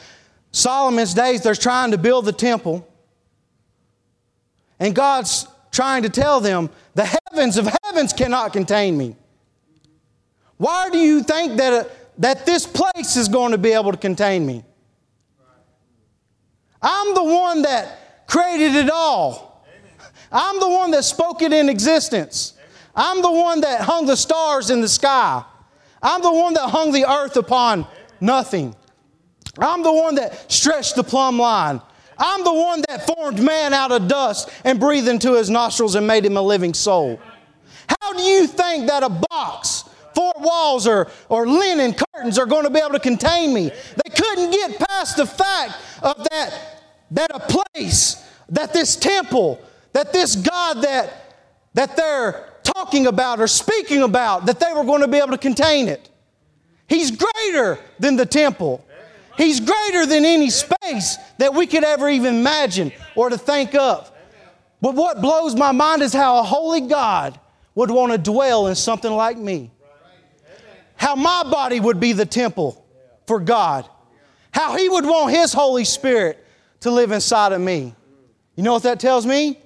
Solomon's 0.53 1.15
days, 1.15 1.43
they're 1.43 1.55
trying 1.55 1.91
to 1.91 1.99
build 1.99 2.25
the 2.25 2.33
temple. 2.33 2.89
And 4.79 4.95
God's 4.95 5.47
trying 5.71 6.03
to 6.03 6.09
tell 6.09 6.41
them, 6.41 6.71
the 6.95 7.05
heavens 7.05 7.57
of 7.57 7.69
heavens 7.85 8.13
cannot 8.13 8.53
contain 8.53 8.97
me. 8.97 9.17
Why 10.57 10.89
do 10.91 10.99
you 10.99 11.23
think 11.23 11.57
that, 11.59 11.73
uh, 11.73 11.89
that 12.19 12.47
this 12.47 12.67
place 12.67 13.17
is 13.17 13.29
going 13.29 13.53
to 13.53 13.59
be 13.59 13.73
able 13.73 13.93
to 13.93 13.99
contain 13.99 14.47
me? 14.47 14.65
I'm 16.81 17.15
the 17.15 17.25
one 17.25 17.63
that 17.63 18.27
created 18.27 18.75
it 18.75 18.91
all. 18.91 19.65
I'm 20.33 20.59
the 20.61 20.69
one 20.69 20.91
that 20.93 21.05
spoke 21.05 21.43
it 21.43 21.53
in 21.53 21.69
existence. 21.69 22.55
I'm 22.95 23.23
the 23.23 23.31
one 23.31 23.61
that 23.61 23.83
hung 23.83 24.07
the 24.07 24.17
stars 24.17 24.71
in 24.71 24.81
the 24.81 24.89
sky. 24.89 25.45
I'm 26.03 26.23
the 26.23 26.33
one 26.33 26.55
that 26.55 26.71
hung 26.71 26.93
the 26.93 27.11
earth 27.11 27.37
upon 27.37 27.87
nothing. 28.21 28.75
I'm 29.59 29.83
the 29.83 29.93
one 29.93 30.15
that 30.17 30.51
stretched 30.51 30.97
the 30.97 31.05
plumb 31.05 31.39
line. 31.39 31.81
I'm 32.19 32.45
the 32.45 32.53
one 32.53 32.83
that 32.89 33.07
formed 33.07 33.41
man 33.41 33.75
out 33.75 33.93
of 33.93 34.09
dust 34.09 34.51
and 34.65 34.81
breathed 34.81 35.09
into 35.09 35.35
his 35.35 35.51
nostrils 35.51 35.95
and 35.95 36.07
made 36.07 36.25
him 36.25 36.37
a 36.37 36.43
living 36.43 36.75
soul. 36.75 37.21
How 37.89 38.13
do 38.13 38.23
you 38.23 38.47
think 38.47 38.89
that 38.89 39.03
a 39.03 39.09
box, 39.09 39.85
four 40.15 40.33
walls, 40.39 40.87
or, 40.87 41.09
or 41.29 41.47
linen 41.47 41.95
curtains 41.95 42.39
are 42.39 42.47
going 42.47 42.65
to 42.65 42.71
be 42.71 42.79
able 42.79 42.93
to 42.93 43.01
contain 43.01 43.53
me? 43.53 43.71
They 43.71 44.11
couldn't 44.15 44.51
get 44.51 44.79
past 44.79 45.17
the 45.17 45.27
fact 45.27 45.75
of 46.03 46.17
that, 46.31 46.83
that 47.13 47.31
a 47.35 47.41
place, 47.41 48.25
that 48.49 48.73
this 48.73 48.97
temple, 48.97 49.61
that 49.93 50.13
this 50.13 50.37
God 50.37 50.83
that, 50.83 51.35
that 51.75 51.97
they're 51.97 52.53
talking 52.63 53.07
about 53.07 53.41
or 53.41 53.47
speaking 53.47 54.03
about, 54.03 54.47
that 54.47 54.61
they 54.61 54.73
were 54.73 54.85
going 54.85 55.03
to 55.03 55.09
be 55.09 55.19
able 55.19 55.33
to 55.33 55.39
contain 55.39 55.89
it. 55.89 56.09
He's 56.89 57.11
greater 57.11 57.79
than 57.99 58.17
the 58.17 58.27
temple. 58.27 58.86
He's 59.37 59.61
greater 59.61 60.07
than 60.07 60.25
any 60.25 60.51
space 60.51 61.17
that 61.39 61.55
we 61.55 61.67
could 61.67 61.85
ever 61.85 62.09
even 62.09 62.37
imagine 62.37 62.93
or 63.15 63.29
to 63.29 63.39
think 63.39 63.75
of. 63.75 64.11
But 64.81 64.95
what 64.95 65.21
blows 65.21 65.55
my 65.55 65.73
mind 65.73 66.03
is 66.03 66.13
how 66.13 66.39
a 66.39 66.43
holy 66.43 66.83
God 66.83 67.39
would 67.75 67.91
want 67.91 68.13
to 68.13 68.19
dwell 68.19 68.67
in 68.69 68.75
something 68.75 69.13
like 69.13 69.37
me. 69.37 69.71
How 70.97 71.15
my 71.15 71.43
body 71.51 71.81
would 71.81 72.01
be 72.01 72.13
the 72.13 72.27
temple 72.27 72.85
for 73.27 73.41
God. 73.41 73.89
How 74.51 74.77
He 74.77 74.89
would 74.89 75.05
want 75.05 75.35
His 75.35 75.53
Holy 75.53 75.85
Spirit 75.85 76.43
to 76.81 76.91
live 76.91 77.13
inside 77.13 77.53
of 77.53 77.61
me. 77.61 77.95
You 78.55 78.63
know 78.63 78.73
what 78.73 78.85
that 78.85 79.01
tells 79.01 79.27
me? 79.27 79.61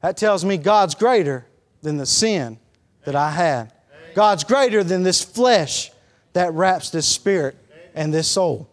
That 0.00 0.16
tells 0.16 0.44
me 0.44 0.56
God's 0.56 0.94
greater 0.94 1.46
than 1.80 1.96
the 1.96 2.06
sin 2.06 2.58
that 3.04 3.16
I 3.16 3.30
had. 3.30 3.72
God's 4.14 4.44
greater 4.44 4.84
than 4.84 5.02
this 5.02 5.24
flesh 5.24 5.90
that 6.32 6.52
wraps 6.52 6.90
this 6.90 7.06
spirit 7.06 7.56
and 7.94 8.12
this 8.12 8.28
soul. 8.28 8.68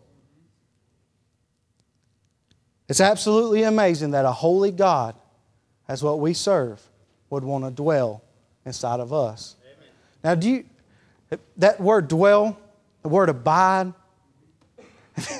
It's 2.87 3.01
absolutely 3.01 3.63
amazing 3.63 4.11
that 4.11 4.25
a 4.25 4.31
holy 4.31 4.71
God, 4.71 5.15
as 5.87 6.03
what 6.03 6.19
we 6.19 6.33
serve, 6.33 6.81
would 7.29 7.43
want 7.43 7.63
to 7.63 7.71
dwell 7.71 8.23
inside 8.65 8.99
of 8.99 9.13
us. 9.13 9.55
Amen. 9.63 9.87
Now, 10.23 10.35
do 10.35 10.49
you, 10.49 10.65
that 11.57 11.79
word 11.79 12.07
dwell, 12.07 12.57
the 13.03 13.09
word 13.09 13.29
abide, 13.29 13.93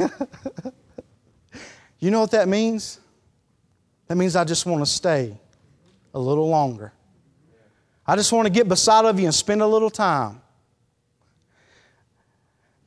you 2.00 2.12
know 2.12 2.20
what 2.20 2.32
that 2.32 2.48
means? 2.48 3.00
That 4.08 4.16
means 4.16 4.36
I 4.36 4.44
just 4.44 4.66
want 4.66 4.82
to 4.84 4.90
stay 4.90 5.38
a 6.14 6.20
little 6.20 6.50
longer. 6.50 6.92
I 8.06 8.16
just 8.16 8.32
want 8.32 8.48
to 8.48 8.50
get 8.52 8.68
beside 8.68 9.06
of 9.06 9.20
you 9.20 9.26
and 9.26 9.36
spend 9.36 9.62
a 9.62 9.68
little 9.68 9.90
time. 9.92 10.42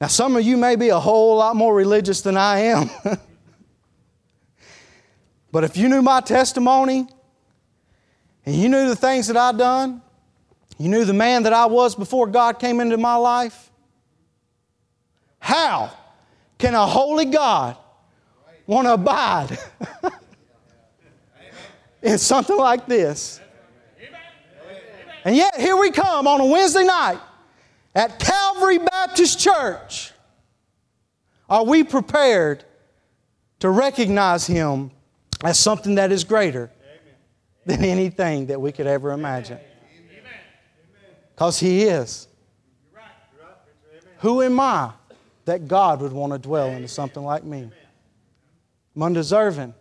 Now, 0.02 0.08
some 0.08 0.34
of 0.34 0.42
you 0.42 0.56
may 0.56 0.74
be 0.74 0.88
a 0.88 0.98
whole 0.98 1.36
lot 1.36 1.54
more 1.54 1.72
religious 1.72 2.22
than 2.22 2.36
I 2.36 2.58
am. 2.58 2.90
but 5.52 5.62
if 5.62 5.76
you 5.76 5.88
knew 5.88 6.02
my 6.02 6.20
testimony 6.20 7.06
and 8.44 8.56
you 8.56 8.68
knew 8.68 8.88
the 8.88 8.96
things 8.96 9.28
that 9.28 9.36
I've 9.36 9.56
done, 9.56 10.02
you 10.76 10.88
knew 10.88 11.04
the 11.04 11.12
man 11.12 11.44
that 11.44 11.52
I 11.52 11.66
was 11.66 11.94
before 11.94 12.26
God 12.26 12.58
came 12.58 12.80
into 12.80 12.96
my 12.96 13.14
life, 13.14 13.70
how 15.38 15.92
can 16.58 16.74
a 16.74 16.84
holy 16.84 17.26
God 17.26 17.76
want 18.66 18.88
to 18.88 18.94
abide 18.94 19.56
in 22.02 22.18
something 22.18 22.56
like 22.56 22.86
this? 22.86 23.40
And 25.24 25.36
yet, 25.36 25.60
here 25.60 25.76
we 25.76 25.92
come 25.92 26.26
on 26.26 26.40
a 26.40 26.46
Wednesday 26.46 26.82
night 26.82 27.20
at 27.94 28.18
Calvary 28.52 28.78
Baptist 28.78 29.38
Church, 29.40 30.12
are 31.48 31.64
we 31.64 31.84
prepared 31.84 32.64
to 33.60 33.70
recognize 33.70 34.46
Him 34.46 34.90
as 35.42 35.58
something 35.58 35.94
that 35.94 36.12
is 36.12 36.24
greater 36.24 36.70
than 37.64 37.82
anything 37.84 38.46
that 38.46 38.60
we 38.60 38.70
could 38.70 38.86
ever 38.86 39.12
imagine? 39.12 39.58
Because 41.34 41.58
He 41.58 41.84
is. 41.84 42.28
Who 44.18 44.42
am 44.42 44.60
I 44.60 44.92
that 45.46 45.66
God 45.66 46.02
would 46.02 46.12
want 46.12 46.32
to 46.32 46.38
dwell 46.38 46.68
into 46.68 46.88
something 46.88 47.24
like 47.24 47.44
me? 47.44 47.70
I'm 48.94 49.02
undeserving. 49.02 49.74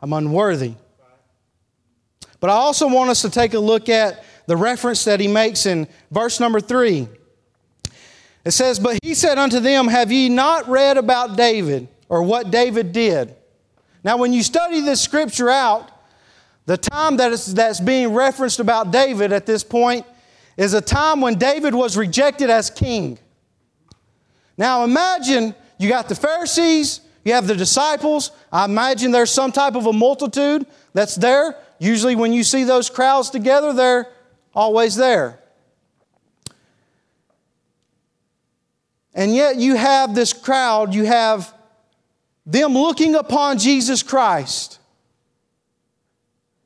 I'm 0.00 0.12
unworthy. 0.12 0.74
But 2.38 2.50
I 2.50 2.54
also 2.54 2.86
want 2.86 3.10
us 3.10 3.22
to 3.22 3.30
take 3.30 3.54
a 3.54 3.58
look 3.58 3.88
at 3.88 4.24
the 4.46 4.56
reference 4.56 5.04
that 5.04 5.18
he 5.18 5.26
makes 5.26 5.66
in 5.66 5.88
verse 6.10 6.38
number 6.38 6.60
three. 6.60 7.08
It 8.46 8.52
says, 8.52 8.78
But 8.78 9.00
he 9.02 9.14
said 9.14 9.38
unto 9.38 9.58
them, 9.58 9.88
Have 9.88 10.12
ye 10.12 10.28
not 10.28 10.68
read 10.68 10.96
about 10.96 11.36
David 11.36 11.88
or 12.08 12.22
what 12.22 12.52
David 12.52 12.92
did? 12.92 13.34
Now, 14.04 14.18
when 14.18 14.32
you 14.32 14.44
study 14.44 14.80
this 14.80 15.00
scripture 15.00 15.50
out, 15.50 15.90
the 16.64 16.76
time 16.76 17.16
that 17.16 17.32
is, 17.32 17.52
that's 17.52 17.80
being 17.80 18.14
referenced 18.14 18.60
about 18.60 18.92
David 18.92 19.32
at 19.32 19.46
this 19.46 19.64
point 19.64 20.06
is 20.56 20.74
a 20.74 20.80
time 20.80 21.20
when 21.20 21.34
David 21.34 21.74
was 21.74 21.96
rejected 21.96 22.48
as 22.48 22.70
king. 22.70 23.18
Now, 24.56 24.84
imagine 24.84 25.52
you 25.76 25.88
got 25.88 26.08
the 26.08 26.14
Pharisees, 26.14 27.00
you 27.24 27.32
have 27.32 27.48
the 27.48 27.56
disciples. 27.56 28.30
I 28.52 28.64
imagine 28.64 29.10
there's 29.10 29.32
some 29.32 29.50
type 29.50 29.74
of 29.74 29.86
a 29.86 29.92
multitude 29.92 30.66
that's 30.94 31.16
there. 31.16 31.56
Usually, 31.80 32.14
when 32.14 32.32
you 32.32 32.44
see 32.44 32.62
those 32.62 32.90
crowds 32.90 33.28
together, 33.28 33.72
they're 33.72 34.08
always 34.54 34.94
there. 34.94 35.40
And 39.16 39.34
yet 39.34 39.56
you 39.56 39.76
have 39.76 40.14
this 40.14 40.34
crowd, 40.34 40.94
you 40.94 41.06
have 41.06 41.52
them 42.44 42.74
looking 42.74 43.14
upon 43.14 43.58
Jesus 43.58 44.02
Christ. 44.02 44.78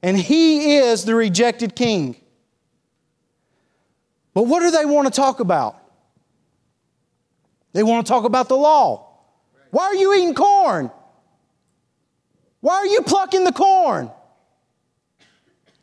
And 0.02 0.18
he 0.18 0.76
is 0.78 1.04
the 1.04 1.14
rejected 1.14 1.76
king. 1.76 2.16
But 4.34 4.42
what 4.42 4.60
do 4.60 4.72
they 4.72 4.84
want 4.84 5.06
to 5.06 5.12
talk 5.12 5.38
about? 5.38 5.80
They 7.72 7.84
want 7.84 8.04
to 8.04 8.10
talk 8.10 8.24
about 8.24 8.48
the 8.48 8.56
law. 8.56 9.06
Why 9.70 9.84
are 9.84 9.94
you 9.94 10.12
eating 10.14 10.34
corn? 10.34 10.90
Why 12.60 12.74
are 12.74 12.86
you 12.86 13.02
plucking 13.02 13.44
the 13.44 13.52
corn? 13.52 14.10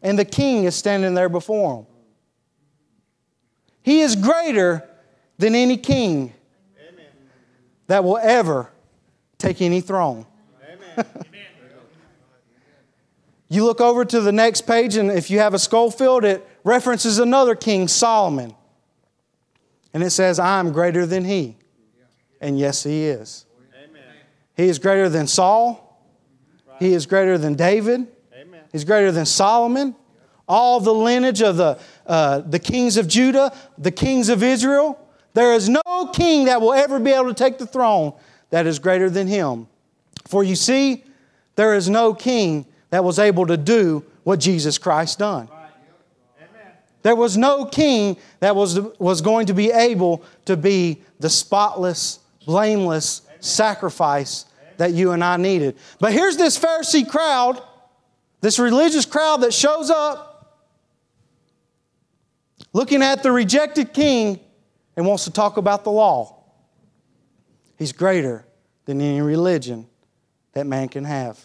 And 0.02 0.20
the 0.20 0.26
king 0.26 0.66
is 0.66 0.76
standing 0.76 1.14
there 1.14 1.30
before 1.30 1.78
them. 1.78 1.86
He 3.84 4.02
is 4.02 4.18
greater 4.18 4.88
than 5.38 5.56
any 5.56 5.78
king 5.78 6.34
that 7.88 8.04
will 8.04 8.18
ever 8.18 8.70
take 9.38 9.62
any 9.62 9.82
throne. 9.82 10.26
you 13.50 13.64
look 13.64 13.82
over 13.82 14.06
to 14.06 14.22
the 14.22 14.32
next 14.32 14.62
page, 14.62 14.96
and 14.96 15.12
if 15.12 15.30
you 15.30 15.40
have 15.40 15.54
a 15.54 15.60
Scofield, 15.60 16.26
it 16.26 16.48
references 16.64 17.20
another 17.20 17.56
king, 17.56 17.88
Solomon. 17.88 18.56
And 19.94 20.04
it 20.04 20.12
says, 20.12 20.38
I 20.38 20.60
am 20.60 20.72
greater 20.72 21.06
than 21.06 21.26
he. 21.26 21.58
And 22.40 22.60
yes, 22.60 22.84
he 22.84 23.06
is. 23.06 23.46
He 24.56 24.66
is 24.66 24.80
greater 24.80 25.08
than 25.08 25.28
Saul. 25.28 25.84
He 26.80 26.94
is 26.94 27.06
greater 27.06 27.38
than 27.38 27.56
David. 27.56 28.08
He's 28.72 28.84
greater 28.84 29.12
than 29.12 29.26
Solomon. 29.26 29.96
All 30.48 30.80
the 30.80 30.94
lineage 30.94 31.42
of 31.42 31.58
the, 31.58 31.80
uh, 32.06 32.40
the 32.40 32.60
kings 32.60 32.98
of 32.98 33.08
Judah, 33.08 33.56
the 33.78 33.92
kings 33.92 34.30
of 34.30 34.44
Israel. 34.44 35.00
There 35.38 35.54
is 35.54 35.70
no 35.70 36.10
king 36.14 36.46
that 36.46 36.62
will 36.62 36.74
ever 36.74 37.00
be 37.00 37.12
able 37.12 37.28
to 37.28 37.34
take 37.36 37.60
the 37.60 37.68
throne 37.68 38.14
that 38.50 38.66
is 38.66 38.80
greater 38.80 39.08
than 39.08 39.28
him. 39.28 39.68
For 40.26 40.44
you 40.44 40.56
see, 40.56 41.04
there 41.56 41.76
is 41.76 41.88
no 41.88 42.16
king 42.16 42.66
that 42.90 43.04
was 43.04 43.20
able 43.20 43.46
to 43.46 43.56
do 43.56 44.04
what 44.24 44.40
Jesus 44.40 44.80
Christ 44.80 45.20
done. 45.20 45.48
There 47.04 47.16
was 47.16 47.38
no 47.38 47.66
king 47.66 48.18
that 48.40 48.56
was, 48.56 48.80
was 48.98 49.22
going 49.22 49.46
to 49.46 49.54
be 49.54 49.70
able 49.70 50.24
to 50.46 50.58
be 50.58 51.04
the 51.20 51.30
spotless, 51.30 52.18
blameless 52.48 53.22
sacrifice 53.40 54.46
that 54.78 54.94
you 54.94 55.12
and 55.12 55.24
I 55.24 55.38
needed. 55.38 55.78
But 56.00 56.14
here's 56.14 56.38
this 56.38 56.58
Pharisee 56.58 57.08
crowd, 57.08 57.62
this 58.42 58.58
religious 58.58 59.06
crowd 59.06 59.42
that 59.42 59.54
shows 59.54 59.92
up 59.92 60.58
looking 62.74 63.04
at 63.04 63.22
the 63.22 63.32
rejected 63.32 63.94
king 63.94 64.40
and 64.98 65.06
wants 65.06 65.24
to 65.26 65.32
talk 65.32 65.56
about 65.58 65.84
the 65.84 65.92
law. 65.92 66.44
He's 67.78 67.94
greater 67.94 68.44
than 68.86 69.00
any 69.00 69.22
religion 69.22 69.88
that 70.54 70.66
man 70.66 70.90
can 70.90 71.06
have. 71.06 71.40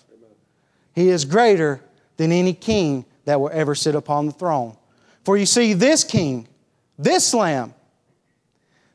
He 0.94 1.10
is 1.10 1.26
greater 1.26 1.80
than 2.16 2.32
any 2.32 2.54
king 2.54 3.04
that 3.26 3.40
will 3.40 3.50
ever 3.52 3.74
sit 3.74 3.94
upon 3.94 4.26
the 4.26 4.32
throne. 4.32 4.76
For 5.24 5.36
you 5.36 5.46
see, 5.46 5.74
this 5.74 6.02
king, 6.02 6.48
this 6.98 7.32
lamb, 7.32 7.74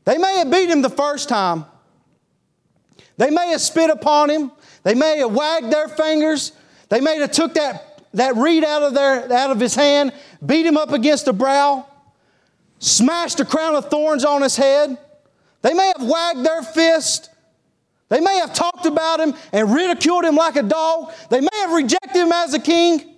they 0.06 0.18
may 0.18 0.38
have 0.38 0.52
beat 0.52 0.70
him 0.70 0.82
the 0.82 0.90
first 0.90 1.30
time. 1.30 1.66
They 3.18 3.30
may 3.30 3.50
have 3.50 3.62
spit 3.62 3.90
upon 3.90 4.30
him. 4.30 4.52
They 4.84 4.96
may 4.96 5.20
have 5.20 5.34
wagged 5.34 5.72
their 5.72 5.88
fingers. 5.88 6.52
They 6.90 7.02
may 7.02 7.20
have 7.20 7.32
took 7.32 7.54
that, 7.56 8.10
that 8.14 8.36
reed 8.36 8.64
out 8.64 8.84
of, 8.84 8.94
their, 8.94 9.32
out 9.32 9.52
of 9.52 9.60
his 9.60 9.76
hand, 9.76 10.14
beat 10.44 10.66
him 10.66 10.78
up 10.78 10.92
against 10.92 11.26
the 11.26 11.34
brow, 11.34 11.86
smashed 12.80 13.40
a 13.40 13.46
crown 13.46 13.76
of 13.76 13.90
thorns 13.90 14.26
on 14.26 14.42
his 14.42 14.56
head. 14.56 14.98
They 15.62 15.74
may 15.74 15.92
have 15.98 16.08
wagged 16.08 16.46
their 16.46 16.64
fist. 16.64 17.30
They 18.10 18.22
may 18.22 18.38
have 18.38 18.54
talked 18.54 18.86
about 18.86 19.20
him 19.20 19.34
and 19.52 19.74
ridiculed 19.74 20.24
him 20.24 20.36
like 20.36 20.56
a 20.56 20.64
dog. 20.64 21.12
They 21.30 21.42
may 21.42 21.50
have 21.56 21.74
rejected 21.74 22.16
him 22.16 22.32
as 22.32 22.54
a 22.54 22.60
king. 22.60 23.16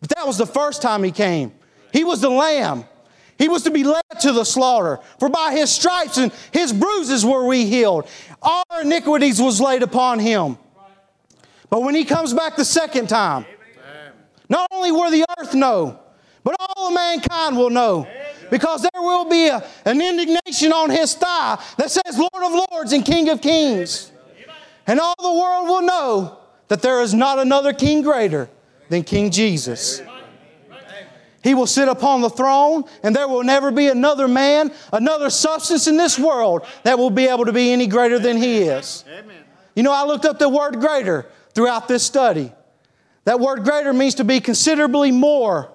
But 0.00 0.10
that 0.16 0.26
was 0.26 0.38
the 0.38 0.46
first 0.46 0.82
time 0.82 1.02
he 1.02 1.12
came. 1.12 1.52
He 1.92 2.04
was 2.04 2.20
the 2.20 2.30
lamb. 2.30 2.84
He 3.38 3.48
was 3.48 3.62
to 3.64 3.70
be 3.70 3.84
led 3.84 4.02
to 4.20 4.32
the 4.32 4.44
slaughter. 4.44 4.98
For 5.20 5.28
by 5.28 5.52
his 5.52 5.70
stripes 5.70 6.16
and 6.16 6.32
his 6.52 6.72
bruises 6.72 7.24
were 7.24 7.46
we 7.46 7.66
healed. 7.66 8.08
Our 8.42 8.82
iniquities 8.82 9.40
was 9.40 9.60
laid 9.60 9.82
upon 9.82 10.18
him. 10.18 10.58
But 11.68 11.82
when 11.82 11.94
he 11.94 12.04
comes 12.04 12.32
back 12.32 12.56
the 12.56 12.64
second 12.64 13.08
time, 13.08 13.44
not 14.48 14.68
only 14.70 14.92
will 14.92 15.10
the 15.10 15.24
earth 15.38 15.54
know, 15.54 15.98
but 16.44 16.56
all 16.60 16.88
of 16.88 16.94
mankind 16.94 17.56
will 17.56 17.70
know. 17.70 18.06
Because 18.50 18.82
there 18.82 19.02
will 19.02 19.28
be 19.28 19.48
a, 19.48 19.64
an 19.84 20.00
indignation 20.00 20.72
on 20.72 20.90
his 20.90 21.14
thigh 21.14 21.62
that 21.78 21.90
says, 21.90 22.18
Lord 22.18 22.30
of 22.34 22.66
Lords 22.70 22.92
and 22.92 23.04
King 23.04 23.28
of 23.28 23.40
Kings. 23.40 24.12
And 24.86 25.00
all 25.00 25.16
the 25.20 25.32
world 25.32 25.68
will 25.68 25.82
know 25.82 26.38
that 26.68 26.82
there 26.82 27.00
is 27.02 27.14
not 27.14 27.38
another 27.38 27.72
king 27.72 28.02
greater 28.02 28.48
than 28.88 29.02
King 29.02 29.30
Jesus. 29.30 30.02
He 31.42 31.54
will 31.54 31.66
sit 31.66 31.88
upon 31.88 32.22
the 32.22 32.30
throne, 32.30 32.84
and 33.04 33.14
there 33.14 33.28
will 33.28 33.44
never 33.44 33.70
be 33.70 33.86
another 33.86 34.26
man, 34.26 34.72
another 34.92 35.30
substance 35.30 35.86
in 35.86 35.96
this 35.96 36.18
world 36.18 36.66
that 36.82 36.98
will 36.98 37.10
be 37.10 37.26
able 37.26 37.44
to 37.44 37.52
be 37.52 37.72
any 37.72 37.86
greater 37.86 38.18
than 38.18 38.36
He 38.36 38.62
is. 38.62 39.04
You 39.76 39.84
know, 39.84 39.92
I 39.92 40.04
looked 40.04 40.24
up 40.24 40.38
the 40.40 40.48
word 40.48 40.80
greater 40.80 41.26
throughout 41.54 41.86
this 41.86 42.02
study. 42.02 42.52
That 43.24 43.38
word 43.38 43.62
greater 43.62 43.92
means 43.92 44.16
to 44.16 44.24
be 44.24 44.40
considerably 44.40 45.12
more, 45.12 45.70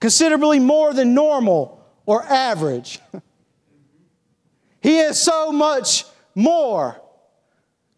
considerably 0.00 0.58
more 0.58 0.92
than 0.92 1.14
normal 1.14 1.79
or 2.10 2.24
average. 2.24 2.98
he 4.82 4.98
is 4.98 5.16
so 5.16 5.52
much 5.52 6.04
more, 6.34 7.00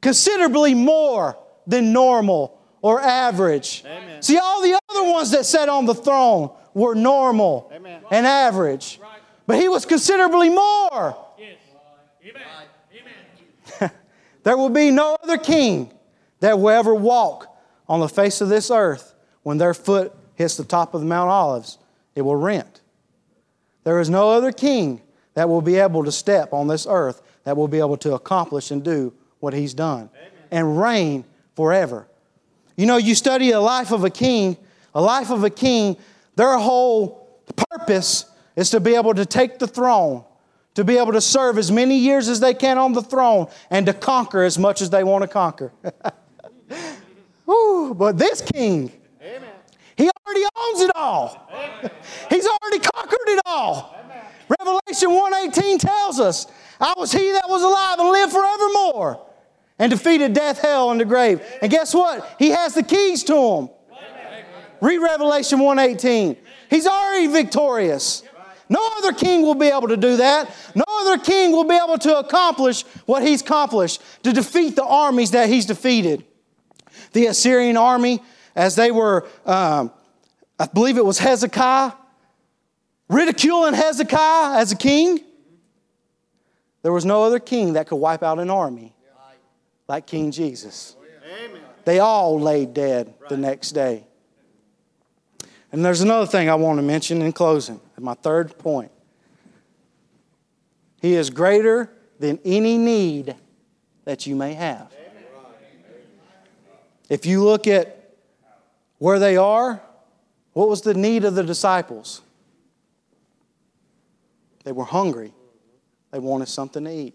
considerably 0.02 0.74
more 0.74 1.38
than 1.66 1.94
normal 1.94 2.60
or 2.82 3.00
average. 3.00 3.82
Amen. 3.86 4.20
See, 4.20 4.36
all 4.36 4.60
the 4.60 4.78
other 4.90 5.10
ones 5.10 5.30
that 5.30 5.46
sat 5.46 5.70
on 5.70 5.86
the 5.86 5.94
throne 5.94 6.50
were 6.74 6.94
normal 6.94 7.72
Amen. 7.74 8.02
and 8.10 8.26
average. 8.26 8.98
Right. 9.00 9.18
But 9.46 9.58
he 9.58 9.70
was 9.70 9.86
considerably 9.86 10.50
more. 10.50 11.16
Yes. 11.38 11.56
Amen. 13.80 13.90
there 14.42 14.58
will 14.58 14.68
be 14.68 14.90
no 14.90 15.16
other 15.22 15.38
king 15.38 15.90
that 16.40 16.58
will 16.58 16.68
ever 16.68 16.94
walk 16.94 17.46
on 17.88 18.00
the 18.00 18.10
face 18.10 18.42
of 18.42 18.50
this 18.50 18.70
earth 18.70 19.14
when 19.42 19.56
their 19.56 19.72
foot 19.72 20.14
hits 20.34 20.58
the 20.58 20.64
top 20.64 20.92
of 20.92 21.00
the 21.00 21.06
Mount 21.06 21.30
Olives. 21.30 21.78
It 22.14 22.20
will 22.20 22.36
rent. 22.36 22.81
There 23.84 24.00
is 24.00 24.10
no 24.10 24.30
other 24.30 24.52
king 24.52 25.00
that 25.34 25.48
will 25.48 25.62
be 25.62 25.76
able 25.76 26.04
to 26.04 26.12
step 26.12 26.52
on 26.52 26.68
this 26.68 26.86
earth 26.88 27.22
that 27.44 27.56
will 27.56 27.68
be 27.68 27.78
able 27.78 27.96
to 27.98 28.14
accomplish 28.14 28.70
and 28.70 28.82
do 28.84 29.12
what 29.40 29.54
he's 29.54 29.74
done 29.74 30.10
Amen. 30.14 30.30
and 30.50 30.80
reign 30.80 31.24
forever. 31.56 32.06
You 32.76 32.86
know, 32.86 32.96
you 32.96 33.14
study 33.14 33.50
a 33.50 33.60
life 33.60 33.92
of 33.92 34.04
a 34.04 34.10
king, 34.10 34.56
a 34.94 35.00
life 35.00 35.30
of 35.30 35.44
a 35.44 35.50
king, 35.50 35.96
their 36.36 36.56
whole 36.56 37.40
purpose 37.70 38.26
is 38.56 38.70
to 38.70 38.80
be 38.80 38.94
able 38.94 39.14
to 39.14 39.26
take 39.26 39.58
the 39.58 39.66
throne 39.66 40.24
to 40.74 40.84
be 40.84 40.96
able 40.96 41.12
to 41.12 41.20
serve 41.20 41.58
as 41.58 41.70
many 41.70 41.98
years 41.98 42.28
as 42.28 42.40
they 42.40 42.54
can 42.54 42.78
on 42.78 42.92
the 42.92 43.02
throne 43.02 43.46
and 43.70 43.86
to 43.86 43.92
conquer 43.92 44.42
as 44.42 44.58
much 44.58 44.80
as 44.80 44.90
they 44.90 45.04
want 45.04 45.22
to 45.22 45.28
conquer. 45.28 45.72
Woo, 47.46 47.94
but 47.94 48.16
this 48.16 48.40
king, 48.40 48.90
Amen. 49.20 49.50
he 49.96 50.10
already 50.26 50.44
owns 50.56 50.80
it 50.80 50.90
all. 50.94 51.48
Amen. 51.52 51.90
He's 52.30 52.41
already 52.41 52.41
conquered 52.41 52.41
it 52.41 52.41
all. 53.62 53.96
Amen. 54.04 54.24
Revelation 54.60 55.10
1:18 55.10 55.78
tells 55.78 56.20
us, 56.20 56.46
I 56.80 56.94
was 56.96 57.12
he 57.12 57.32
that 57.32 57.48
was 57.48 57.62
alive 57.62 57.98
and 57.98 58.08
lived 58.10 58.32
forevermore 58.32 59.26
and 59.78 59.90
defeated 59.90 60.32
death, 60.34 60.58
hell, 60.58 60.90
and 60.90 61.00
the 61.00 61.04
grave. 61.04 61.40
And 61.60 61.70
guess 61.70 61.94
what? 61.94 62.36
He 62.38 62.50
has 62.50 62.74
the 62.74 62.82
keys 62.82 63.24
to 63.24 63.34
them. 63.34 63.70
Read 64.80 64.98
Revelation 64.98 65.60
1:18. 65.60 66.36
He's 66.68 66.86
already 66.86 67.28
victorious. 67.28 68.22
No 68.68 68.80
other 68.98 69.12
king 69.12 69.42
will 69.42 69.54
be 69.54 69.66
able 69.66 69.88
to 69.88 69.96
do 69.96 70.16
that. 70.16 70.50
No 70.74 70.84
other 70.88 71.18
king 71.18 71.52
will 71.52 71.64
be 71.64 71.76
able 71.76 71.98
to 71.98 72.18
accomplish 72.18 72.82
what 73.04 73.22
he's 73.22 73.42
accomplished, 73.42 74.00
to 74.22 74.32
defeat 74.32 74.76
the 74.76 74.84
armies 74.84 75.32
that 75.32 75.48
he's 75.48 75.66
defeated. 75.66 76.24
The 77.12 77.26
Assyrian 77.26 77.76
army, 77.76 78.22
as 78.56 78.74
they 78.74 78.90
were, 78.90 79.28
um, 79.44 79.92
I 80.58 80.66
believe 80.66 80.96
it 80.96 81.04
was 81.04 81.18
Hezekiah, 81.18 81.92
ridiculing 83.12 83.74
Hezekiah 83.74 84.58
as 84.58 84.72
a 84.72 84.76
king. 84.76 85.20
There 86.82 86.92
was 86.92 87.04
no 87.04 87.22
other 87.22 87.38
king 87.38 87.74
that 87.74 87.86
could 87.86 87.96
wipe 87.96 88.22
out 88.22 88.38
an 88.38 88.50
army 88.50 88.94
like 89.86 90.06
King 90.06 90.30
Jesus. 90.30 90.96
They 91.84 91.98
all 91.98 92.40
laid 92.40 92.74
dead 92.74 93.14
the 93.28 93.36
next 93.36 93.72
day. 93.72 94.04
And 95.70 95.84
there's 95.84 96.00
another 96.00 96.26
thing 96.26 96.48
I 96.48 96.54
want 96.54 96.78
to 96.78 96.82
mention 96.82 97.22
in 97.22 97.32
closing, 97.32 97.80
my 97.98 98.14
third 98.14 98.58
point. 98.58 98.90
He 101.00 101.14
is 101.14 101.30
greater 101.30 101.90
than 102.18 102.38
any 102.44 102.78
need 102.78 103.34
that 104.04 104.26
you 104.26 104.36
may 104.36 104.54
have. 104.54 104.92
If 107.08 107.26
you 107.26 107.42
look 107.42 107.66
at 107.66 108.14
where 108.98 109.18
they 109.18 109.36
are, 109.36 109.82
what 110.52 110.68
was 110.68 110.82
the 110.82 110.94
need 110.94 111.24
of 111.24 111.34
the 111.34 111.42
disciples? 111.42 112.22
They 114.64 114.72
were 114.72 114.84
hungry. 114.84 115.32
They 116.10 116.18
wanted 116.18 116.48
something 116.48 116.84
to 116.84 116.90
eat. 116.90 117.14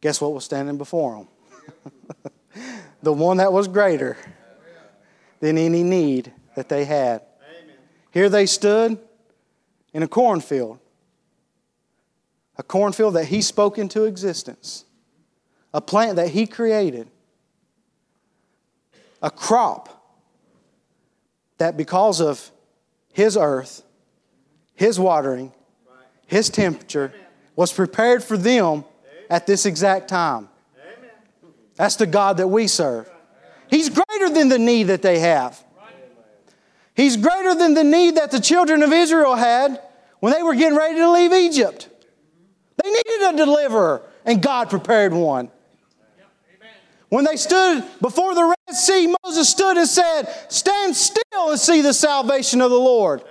Guess 0.00 0.20
what 0.20 0.32
was 0.32 0.44
standing 0.44 0.78
before 0.78 1.16
them? 1.16 2.32
the 3.02 3.12
one 3.12 3.38
that 3.38 3.52
was 3.52 3.68
greater 3.68 4.16
than 5.40 5.58
any 5.58 5.82
need 5.82 6.32
that 6.56 6.68
they 6.68 6.84
had. 6.84 7.22
Here 8.10 8.28
they 8.28 8.46
stood 8.46 8.98
in 9.92 10.02
a 10.02 10.08
cornfield, 10.08 10.78
a 12.56 12.62
cornfield 12.62 13.14
that 13.14 13.26
he 13.26 13.42
spoke 13.42 13.78
into 13.78 14.04
existence, 14.04 14.84
a 15.72 15.80
plant 15.80 16.16
that 16.16 16.28
he 16.30 16.46
created, 16.46 17.08
a 19.22 19.30
crop 19.30 19.94
that 21.58 21.76
because 21.76 22.20
of 22.20 22.50
his 23.12 23.36
earth, 23.36 23.82
his 24.74 24.98
watering, 24.98 25.52
his 26.28 26.48
temperature, 26.48 27.12
was 27.56 27.72
prepared 27.72 28.22
for 28.22 28.36
them 28.36 28.84
at 29.28 29.46
this 29.46 29.66
exact 29.66 30.08
time. 30.08 30.48
That's 31.74 31.96
the 31.96 32.06
God 32.06 32.36
that 32.36 32.48
we 32.48 32.68
serve. 32.68 33.10
He's 33.68 33.88
greater 33.88 34.30
than 34.32 34.48
the 34.48 34.58
need 34.58 34.84
that 34.84 35.02
they 35.02 35.18
have. 35.18 35.62
He's 36.94 37.16
greater 37.16 37.54
than 37.54 37.74
the 37.74 37.84
need 37.84 38.16
that 38.16 38.30
the 38.30 38.40
children 38.40 38.82
of 38.82 38.92
Israel 38.92 39.34
had 39.34 39.80
when 40.20 40.32
they 40.32 40.42
were 40.42 40.54
getting 40.54 40.76
ready 40.76 40.96
to 40.96 41.10
leave 41.10 41.32
Egypt. 41.32 41.88
They 42.82 42.90
needed 42.90 43.34
a 43.34 43.36
deliverer, 43.36 44.02
and 44.24 44.42
God 44.42 44.70
prepared 44.70 45.12
one. 45.12 45.50
When 47.08 47.24
they 47.24 47.36
stood 47.36 47.84
before 48.00 48.34
the 48.34 48.44
Red 48.44 48.76
Sea, 48.76 49.14
Moses 49.24 49.48
stood 49.48 49.76
and 49.78 49.88
said, 49.88 50.24
Stand 50.48 50.94
still 50.94 51.50
and 51.50 51.58
see 51.58 51.80
the 51.80 51.94
salvation 51.94 52.60
of 52.60 52.70
the 52.70 52.78
Lord. 52.78 53.22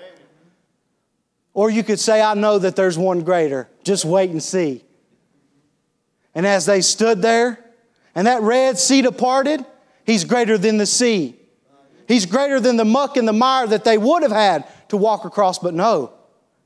Or 1.58 1.72
you 1.72 1.84
could 1.84 2.00
say, 2.00 2.22
I 2.22 2.36
know 2.36 2.60
that 2.60 2.76
there's 2.76 3.00
one 3.00 3.24
greater. 3.24 3.67
Just 3.84 4.06
wait 4.06 4.30
and 4.30 4.43
see. 4.43 4.84
And 6.36 6.46
as 6.46 6.67
they 6.67 6.82
stood 6.82 7.24
there, 7.24 7.65
and 8.13 8.28
that 8.28 8.43
Red 8.43 8.78
Sea 8.78 9.02
departed, 9.02 9.65
He's 10.08 10.24
greater 10.24 10.58
than 10.58 10.78
the 10.78 10.86
sea. 10.86 11.36
He's 12.08 12.26
greater 12.26 12.62
than 12.62 12.78
the 12.78 12.86
muck 12.86 13.17
and 13.17 13.28
the 13.28 13.34
mire 13.34 13.67
that 13.67 13.84
they 13.84 13.98
would 13.98 14.24
have 14.24 14.32
had 14.32 14.65
to 14.88 14.96
walk 14.96 15.26
across, 15.26 15.60
but 15.60 15.74
no, 15.74 16.13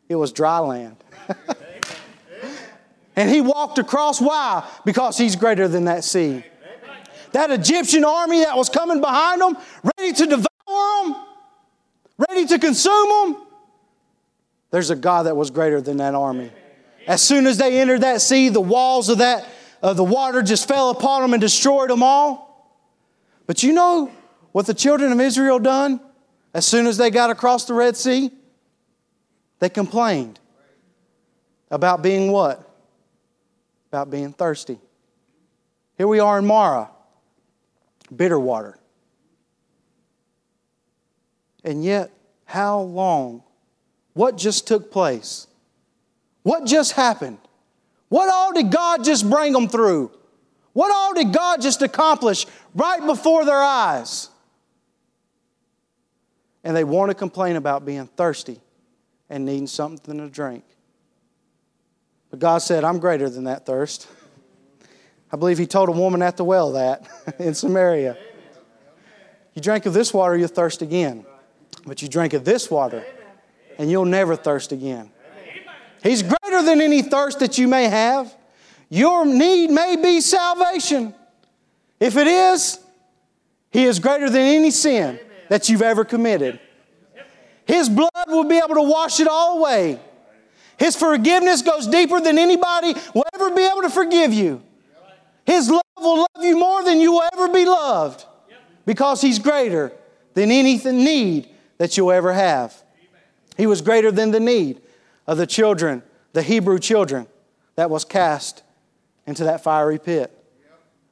it 0.07 0.15
was 0.15 0.31
dry 0.31 0.59
land. 0.59 0.97
and 3.15 3.31
he 3.31 3.41
walked 3.41 3.79
across. 3.79 4.21
Why? 4.21 4.69
Because 4.85 5.17
he's 5.17 5.35
greater 5.35 5.67
than 5.67 5.85
that 5.85 6.03
sea. 6.03 6.43
That 7.31 7.49
Egyptian 7.49 8.03
army 8.03 8.41
that 8.41 8.55
was 8.55 8.69
coming 8.69 9.01
behind 9.01 9.41
them, 9.41 9.57
ready 9.97 10.13
to 10.13 10.25
devour 10.27 10.45
them, 11.03 11.15
ready 12.29 12.45
to 12.45 12.59
consume 12.59 13.09
them, 13.09 13.47
there's 14.71 14.89
a 14.89 14.95
God 14.95 15.23
that 15.23 15.35
was 15.35 15.51
greater 15.51 15.81
than 15.81 15.97
that 15.97 16.15
army. 16.15 16.51
As 17.07 17.21
soon 17.21 17.45
as 17.45 17.57
they 17.57 17.79
entered 17.79 18.01
that 18.01 18.21
sea, 18.21 18.49
the 18.49 18.61
walls 18.61 19.09
of 19.09 19.19
that 19.19 19.47
of 19.81 19.97
the 19.97 20.03
water 20.03 20.41
just 20.41 20.67
fell 20.67 20.91
upon 20.91 21.21
them 21.21 21.33
and 21.33 21.41
destroyed 21.41 21.89
them 21.89 22.03
all. 22.03 22.79
But 23.47 23.63
you 23.63 23.73
know 23.73 24.11
what 24.51 24.65
the 24.65 24.73
children 24.73 25.11
of 25.11 25.19
Israel 25.19 25.59
done 25.59 25.99
as 26.53 26.65
soon 26.65 26.87
as 26.87 26.97
they 26.97 27.09
got 27.09 27.29
across 27.29 27.65
the 27.65 27.73
Red 27.73 27.97
Sea? 27.97 28.31
They 29.59 29.69
complained 29.69 30.39
about 31.69 32.01
being 32.01 32.31
what? 32.31 32.67
About 33.91 34.09
being 34.09 34.33
thirsty. 34.33 34.79
Here 35.97 36.07
we 36.07 36.19
are 36.19 36.39
in 36.39 36.45
Marah, 36.45 36.89
bitter 38.15 38.39
water. 38.39 38.77
And 41.63 41.83
yet, 41.83 42.11
how 42.45 42.81
long? 42.81 43.43
What 44.13 44.37
just 44.37 44.67
took 44.67 44.91
place? 44.91 45.47
What 46.43 46.65
just 46.65 46.93
happened? 46.93 47.37
What 48.09 48.29
all 48.29 48.53
did 48.53 48.71
God 48.71 49.03
just 49.03 49.29
bring 49.29 49.53
them 49.53 49.67
through? 49.67 50.11
What 50.73 50.91
all 50.91 51.13
did 51.13 51.33
God 51.33 51.61
just 51.61 51.81
accomplish 51.81 52.45
right 52.75 53.05
before 53.05 53.45
their 53.45 53.61
eyes? 53.61 54.29
And 56.63 56.75
they 56.75 56.83
want 56.83 57.09
to 57.09 57.15
complain 57.15 57.55
about 57.55 57.85
being 57.85 58.07
thirsty 58.07 58.59
and 59.29 59.45
needing 59.45 59.67
something 59.67 60.17
to 60.17 60.29
drink. 60.29 60.63
But 62.29 62.39
God 62.39 62.59
said, 62.59 62.83
I'm 62.83 62.99
greater 62.99 63.29
than 63.29 63.45
that 63.45 63.65
thirst. 63.65 64.07
I 65.31 65.37
believe 65.37 65.57
He 65.57 65.65
told 65.65 65.89
a 65.89 65.93
woman 65.93 66.21
at 66.21 66.37
the 66.37 66.43
well 66.43 66.73
that 66.73 67.07
in 67.39 67.53
Samaria. 67.53 68.17
You 69.53 69.61
drink 69.61 69.85
of 69.85 69.93
this 69.93 70.13
water, 70.13 70.37
you'll 70.37 70.47
thirst 70.47 70.81
again. 70.81 71.25
But 71.85 72.01
you 72.01 72.07
drink 72.07 72.33
of 72.33 72.45
this 72.45 72.69
water, 72.69 73.03
and 73.77 73.89
you'll 73.89 74.05
never 74.05 74.35
thirst 74.35 74.71
again. 74.71 75.11
He's 76.03 76.23
greater 76.23 76.63
than 76.63 76.81
any 76.81 77.01
thirst 77.01 77.39
that 77.39 77.57
you 77.57 77.67
may 77.67 77.85
have. 77.85 78.35
Your 78.89 79.25
need 79.25 79.69
may 79.69 79.95
be 79.95 80.19
salvation. 80.19 81.13
If 81.99 82.17
it 82.17 82.27
is, 82.27 82.79
He 83.71 83.85
is 83.85 83.99
greater 83.99 84.29
than 84.29 84.41
any 84.41 84.71
sin 84.71 85.19
that 85.49 85.69
you've 85.69 85.81
ever 85.81 86.03
committed. 86.03 86.59
His 87.65 87.87
blood 87.87 88.09
will 88.27 88.45
be 88.45 88.57
able 88.57 88.75
to 88.75 88.81
wash 88.81 89.19
it 89.19 89.27
all 89.27 89.59
away. 89.59 89.99
His 90.77 90.95
forgiveness 90.95 91.61
goes 91.61 91.85
deeper 91.87 92.19
than 92.19 92.39
anybody 92.39 92.95
will 93.13 93.23
ever 93.35 93.51
be 93.51 93.63
able 93.63 93.83
to 93.83 93.89
forgive 93.89 94.33
you. 94.33 94.63
His 95.45 95.69
love 95.69 95.83
will 95.97 96.17
love 96.17 96.43
you 96.43 96.57
more 96.57 96.83
than 96.83 96.99
you 96.99 97.11
will 97.13 97.23
ever 97.33 97.49
be 97.53 97.65
loved 97.65 98.25
because 98.85 99.21
He's 99.21 99.39
greater 99.39 99.91
than 100.33 100.51
anything 100.51 101.03
need 101.03 101.49
that 101.77 101.97
you'll 101.97 102.11
ever 102.11 102.33
have. 102.33 102.75
He 103.61 103.67
was 103.67 103.81
greater 103.83 104.11
than 104.11 104.31
the 104.31 104.39
need 104.39 104.81
of 105.27 105.37
the 105.37 105.45
children, 105.45 106.01
the 106.33 106.41
Hebrew 106.41 106.79
children, 106.79 107.27
that 107.75 107.91
was 107.91 108.03
cast 108.03 108.63
into 109.27 109.43
that 109.43 109.61
fiery 109.61 109.99
pit. 109.99 110.35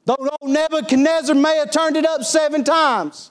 Though 0.06 0.18
Nebuchadnezzar 0.42 1.36
may 1.36 1.58
have 1.58 1.70
turned 1.70 1.96
it 1.96 2.08
up 2.08 2.24
seven 2.24 2.64
times, 2.64 3.30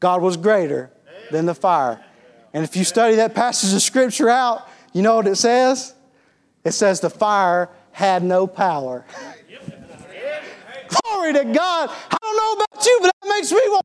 God 0.00 0.22
was 0.22 0.38
greater 0.38 0.90
than 1.30 1.44
the 1.44 1.54
fire. 1.54 2.02
And 2.54 2.64
if 2.64 2.74
you 2.74 2.84
study 2.84 3.16
that 3.16 3.34
passage 3.34 3.74
of 3.74 3.82
Scripture 3.82 4.30
out, 4.30 4.66
you 4.94 5.02
know 5.02 5.16
what 5.16 5.26
it 5.26 5.36
says? 5.36 5.94
It 6.64 6.72
says 6.72 7.00
the 7.00 7.10
fire 7.10 7.68
had 7.92 8.22
no 8.22 8.46
power. 8.46 9.04
Glory 11.04 11.34
to 11.34 11.44
God. 11.44 11.90
I 11.90 12.16
don't 12.22 12.36
know 12.38 12.64
about 12.64 12.86
you, 12.86 12.98
but 13.02 13.12
that 13.20 13.28
makes 13.28 13.52
me 13.52 13.60
want. 13.66 13.84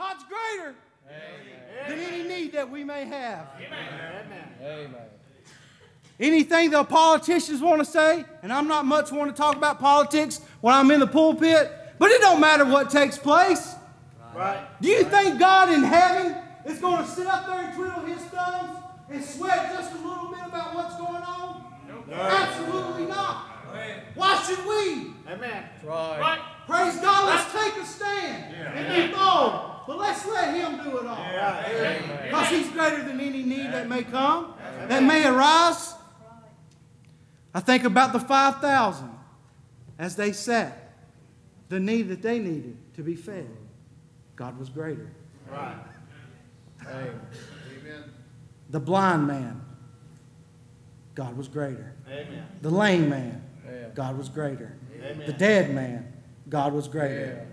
God's 0.00 0.24
greater 0.50 0.74
Amen. 1.06 1.88
than 1.88 1.98
any 1.98 2.28
need 2.28 2.52
that 2.52 2.70
we 2.70 2.84
may 2.84 3.04
have. 3.04 3.48
Amen. 3.56 4.48
Amen. 4.62 4.94
Anything 6.18 6.70
the 6.70 6.84
politicians 6.84 7.62
want 7.62 7.78
to 7.78 7.84
say, 7.84 8.24
and 8.42 8.52
I'm 8.52 8.68
not 8.68 8.84
much 8.84 9.10
want 9.10 9.34
to 9.34 9.36
talk 9.36 9.56
about 9.56 9.80
politics 9.80 10.40
when 10.60 10.74
I'm 10.74 10.90
in 10.90 11.00
the 11.00 11.06
pulpit, 11.06 11.72
but 11.98 12.10
it 12.10 12.20
don't 12.20 12.40
matter 12.40 12.64
what 12.66 12.90
takes 12.90 13.16
place. 13.16 13.74
Right. 14.34 14.66
Do 14.80 14.88
you 14.88 15.04
think 15.04 15.38
God 15.38 15.72
in 15.72 15.82
heaven 15.82 16.36
is 16.66 16.78
going 16.78 17.04
to 17.04 17.10
sit 17.10 17.26
up 17.26 17.46
there 17.46 17.60
and 17.60 17.74
twiddle 17.74 18.04
his 18.04 18.22
thumbs 18.24 18.78
and 19.08 19.24
sweat 19.24 19.72
just 19.72 19.92
a 19.92 19.96
little 19.96 20.28
bit 20.28 20.40
about 20.46 20.74
what's 20.74 20.96
going 20.96 21.22
on? 21.22 21.64
No. 21.88 22.14
Absolutely 22.14 23.06
not. 23.06 23.46
Why 24.14 24.42
should 24.42 24.64
we? 24.66 25.14
Amen. 25.32 25.64
Right. 25.82 26.20
right. 26.20 26.40
Praise 26.66 26.96
God. 26.96 27.26
Let's 27.26 27.52
take 27.52 27.82
a 27.82 27.86
stand 27.86 28.54
yeah. 28.54 28.72
and 28.72 29.10
be 29.10 29.16
bold. 29.16 29.79
But 29.86 29.98
let's 29.98 30.26
let 30.26 30.54
Him 30.54 30.82
do 30.84 30.98
it 30.98 31.06
all. 31.06 32.22
Because 32.22 32.48
He's 32.48 32.68
greater 32.70 33.02
than 33.02 33.20
any 33.20 33.42
need 33.42 33.72
that 33.72 33.88
may 33.88 34.02
come, 34.02 34.54
that 34.88 35.02
may 35.02 35.26
arise. 35.26 35.94
I 37.52 37.60
think 37.60 37.84
about 37.84 38.12
the 38.12 38.20
5,000 38.20 39.10
as 39.98 40.16
they 40.16 40.32
sat, 40.32 40.92
the 41.68 41.80
need 41.80 42.08
that 42.08 42.22
they 42.22 42.38
needed 42.38 42.76
to 42.94 43.02
be 43.02 43.14
fed. 43.14 43.50
God 44.36 44.58
was 44.58 44.68
greater. 44.68 45.10
Right. 45.50 45.76
Amen. 46.86 48.10
The 48.70 48.80
blind 48.80 49.26
man, 49.26 49.60
God 51.14 51.36
was 51.36 51.48
greater. 51.48 51.92
Amen. 52.08 52.46
The 52.62 52.70
lame 52.70 53.08
man, 53.08 53.42
God 53.94 54.16
was 54.16 54.28
greater. 54.28 54.76
Amen. 54.94 55.26
The 55.26 55.32
dead 55.32 55.74
man, 55.74 56.12
God 56.48 56.72
was 56.72 56.88
greater. 56.88 57.46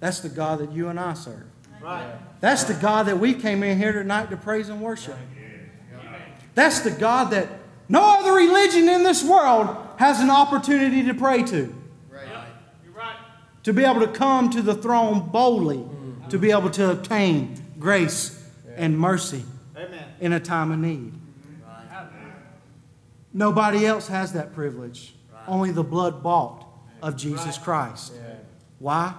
That's 0.00 0.20
the 0.20 0.28
God 0.28 0.58
that 0.58 0.72
you 0.72 0.88
and 0.88 0.98
I 0.98 1.14
serve. 1.14 1.44
Right. 1.80 2.12
That's 2.40 2.64
the 2.64 2.74
God 2.74 3.06
that 3.06 3.18
we 3.18 3.34
came 3.34 3.62
in 3.62 3.78
here 3.78 3.92
tonight 3.92 4.30
to 4.30 4.36
praise 4.36 4.68
and 4.68 4.80
worship. 4.80 5.16
That's 6.54 6.80
the 6.80 6.90
God 6.90 7.30
that 7.30 7.48
no 7.88 8.18
other 8.18 8.32
religion 8.32 8.88
in 8.88 9.02
this 9.02 9.22
world 9.22 9.76
has 9.98 10.20
an 10.20 10.30
opportunity 10.30 11.02
to 11.04 11.14
pray 11.14 11.42
to. 11.44 11.74
Right. 12.10 12.46
Right. 12.94 13.16
To 13.64 13.72
be 13.72 13.84
able 13.84 14.00
to 14.00 14.08
come 14.08 14.50
to 14.50 14.62
the 14.62 14.74
throne 14.74 15.28
boldly, 15.28 15.78
mm-hmm. 15.78 16.28
to 16.28 16.38
be 16.38 16.50
able 16.50 16.70
to 16.70 16.90
obtain 16.90 17.62
grace 17.78 18.42
yeah. 18.66 18.74
and 18.76 18.98
mercy 18.98 19.44
Amen. 19.76 20.04
in 20.20 20.32
a 20.32 20.40
time 20.40 20.72
of 20.72 20.78
need. 20.78 21.12
Right. 21.66 22.10
Nobody 23.32 23.86
else 23.86 24.08
has 24.08 24.32
that 24.32 24.54
privilege. 24.54 25.14
Only 25.46 25.70
the 25.70 25.84
blood 25.84 26.22
bought 26.22 26.66
of 27.02 27.16
Jesus 27.16 27.58
Christ. 27.58 28.12
Yeah. 28.14 28.34
Why? 28.78 29.14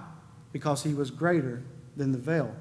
Because 0.52 0.82
he 0.82 0.94
was 0.94 1.10
greater 1.10 1.62
than 1.96 2.12
the 2.12 2.18
veil. 2.18 2.54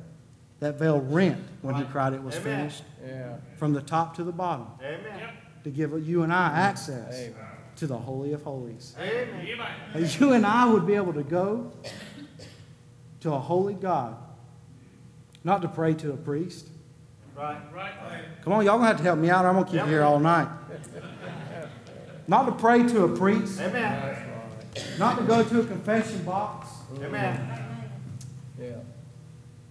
That 0.60 0.78
veil 0.78 1.00
rent 1.02 1.42
when 1.62 1.76
he 1.76 1.84
cried 1.86 2.14
it 2.14 2.22
was 2.22 2.36
Amen. 2.36 2.70
finished. 2.70 2.84
Yeah. 3.06 3.38
From 3.58 3.74
the 3.74 3.82
top 3.82 4.16
to 4.18 4.24
the 4.24 4.32
bottom. 4.32 4.68
Amen. 4.82 5.30
To 5.64 5.70
give 5.70 6.08
you 6.08 6.24
and 6.24 6.34
I 6.34 6.48
access 6.48 7.14
Amen. 7.16 7.36
to 7.78 7.88
the 7.88 7.98
Holy 7.98 8.34
of 8.34 8.44
Holies. 8.44 8.96
Amen. 9.00 9.48
You 10.20 10.34
and 10.34 10.46
I 10.46 10.66
would 10.66 10.86
be 10.86 10.94
able 10.94 11.14
to 11.14 11.24
go 11.24 11.72
to 13.22 13.34
a 13.34 13.40
holy 13.40 13.74
God, 13.74 14.18
not 15.44 15.62
to 15.62 15.68
pray 15.68 15.94
to 15.96 16.12
a 16.12 16.18
priest. 16.18 16.68
Right. 17.36 17.60
Right. 17.74 17.92
Come 18.44 18.54
on, 18.54 18.66
y'all 18.66 18.78
gonna 18.78 18.88
have 18.88 18.98
to 18.98 19.04
help 19.04 19.20
me 19.20 19.30
out. 19.30 19.46
I'm 19.46 19.54
gonna 19.54 19.66
keep 19.66 19.76
yep. 19.76 19.88
here 19.88 20.04
all 20.04 20.20
night. 20.20 20.48
not 22.28 22.46
to 22.46 22.52
pray 22.52 22.84
to 22.84 23.06
a 23.06 23.18
priest. 23.18 23.60
Amen. 23.60 24.28
Not 24.98 25.18
to 25.18 25.24
go 25.24 25.44
to 25.44 25.62
a 25.62 25.66
confession 25.66 26.24
box. 26.24 26.68
Amen. 27.02 27.61
Yeah. 28.62 28.76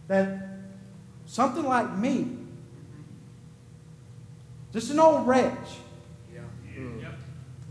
That 0.08 0.48
something 1.26 1.64
like 1.64 1.96
me, 1.96 2.36
just 4.72 4.90
an 4.90 4.98
old 4.98 5.26
wretch. 5.26 5.54
Yeah. 6.34 6.40
Mm. 6.76 7.02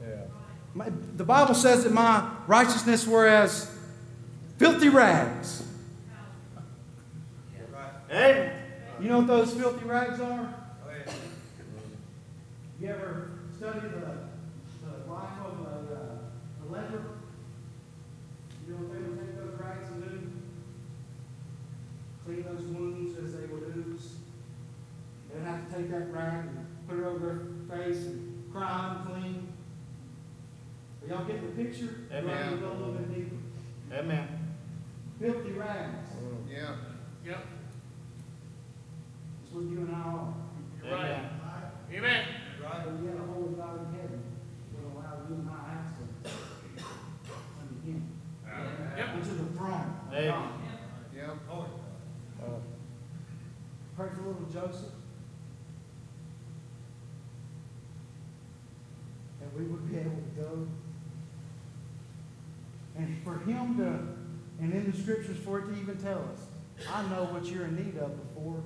Yeah. 0.02 0.16
My, 0.74 0.90
the 1.18 1.26
Bible 1.26 1.54
says 1.54 1.84
that 1.84 1.92
my 1.92 2.30
righteousness 2.48 3.06
were 3.06 3.28
as 3.28 3.70
filthy 4.58 4.90
rags. 4.90 5.64
Hey. 8.08 8.54
You 9.00 9.08
know 9.08 9.20
what 9.20 9.28
those 9.28 9.54
filthy 9.54 9.86
rags 9.86 10.20
are? 10.20 10.54
You 12.82 12.88
ever 12.88 13.32
study 13.58 13.82
the, 13.82 13.88
the 13.90 15.12
life 15.12 15.40
of 15.46 15.60
a, 15.60 15.70
uh, 15.94 16.64
a 16.64 16.72
leper? 16.72 17.04
You 18.66 18.74
know 18.74 18.80
what 18.80 18.94
they 18.94 19.00
would 19.00 19.20
take 19.20 19.36
those 19.36 19.60
rags 19.60 19.90
and 19.90 20.04
do? 20.04 20.32
Clean 22.30 22.44
those 22.44 22.66
wounds 22.68 23.18
as 23.18 23.34
they 23.34 23.48
would 23.48 23.74
ooze. 23.76 24.18
They'd 25.34 25.44
have 25.44 25.68
to 25.68 25.76
take 25.76 25.90
that 25.90 26.12
rag 26.14 26.46
and 26.46 26.68
put 26.88 27.00
it 27.00 27.04
over 27.04 27.20
their 27.20 27.78
face 27.78 28.06
and 28.06 28.52
cry 28.52 28.96
and 28.96 29.08
clean. 29.08 29.54
Are 31.02 31.08
y'all 31.08 31.26
getting 31.26 31.56
the 31.56 31.64
picture? 31.64 31.96
Amen. 32.14 32.60
Go 32.60 32.68
a 32.68 32.74
little 32.74 32.94
bit 32.94 33.16
deeper. 33.16 33.36
Amen. 33.94 34.28
Filthy 35.20 35.52
rags. 35.54 36.10
Mm. 36.10 36.52
Yeah. 36.52 36.76
Yep. 37.26 37.46
That's 39.42 39.54
what 39.54 39.64
you 39.64 39.78
and 39.80 39.96
I 39.96 40.00
are. 40.00 40.34
You're 40.84 40.94
right. 40.94 41.10
Amen. 41.10 41.96
Amen. 41.96 42.26
Right. 42.64 42.86
But 42.86 43.06
yet 43.06 43.16
a 43.16 43.34
holy 43.34 43.54
God 43.56 43.80
in 43.80 44.00
heaven 44.00 44.24
will 44.74 45.02
allow 45.02 45.18
you 45.28 45.36
and 45.36 45.50
I 45.50 45.52
access 45.74 46.34
unto 47.60 47.76
Him. 47.86 48.08
Yep. 48.98 49.16
Into 49.16 49.30
the 49.30 49.58
throne. 49.58 49.96
Amen. 50.14 50.50
Yep. 51.16 51.38
Oh. 51.52 51.69
Pray 54.00 54.08
for 54.16 54.22
little 54.22 54.48
Joseph. 54.50 54.94
And 59.42 59.54
we 59.58 59.66
would 59.66 59.92
be 59.92 59.98
able 59.98 60.12
to 60.12 60.42
go 60.42 60.68
And 63.00 63.24
for 63.24 63.40
him 63.40 63.78
to, 63.78 64.64
and 64.64 64.74
in 64.74 64.92
the 64.92 64.98
scriptures 64.98 65.38
for 65.38 65.60
it 65.60 65.68
to 65.68 65.82
even 65.82 65.98
tell 65.98 66.20
us, 66.34 66.48
I 66.92 67.02
know 67.04 67.26
what 67.32 67.46
you're 67.46 67.66
in 67.66 67.76
need 67.78 67.98
of 67.98 68.12
before 68.34 68.62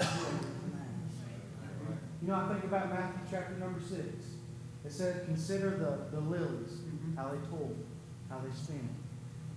you 0.00 0.06
even 0.06 0.72
ask. 0.80 2.00
You 2.22 2.28
know, 2.28 2.34
I 2.34 2.48
think 2.48 2.64
about 2.64 2.88
Matthew 2.88 3.20
chapter 3.30 3.54
number 3.54 3.80
six. 3.80 4.26
It 4.86 4.92
said, 4.92 5.26
consider 5.26 5.70
the, 5.70 6.16
the 6.16 6.20
lilies, 6.20 6.72
mm-hmm. 6.72 7.16
how 7.16 7.28
they 7.28 7.46
toil, 7.48 7.76
how 8.30 8.38
they 8.38 8.54
spin, 8.54 8.88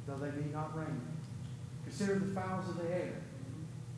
though 0.06 0.18
they 0.18 0.30
be 0.30 0.52
not 0.52 0.78
rain. 0.78 1.02
Consider 1.84 2.20
the 2.20 2.34
fowls 2.36 2.68
of 2.70 2.78
the 2.78 2.90
air, 2.94 3.22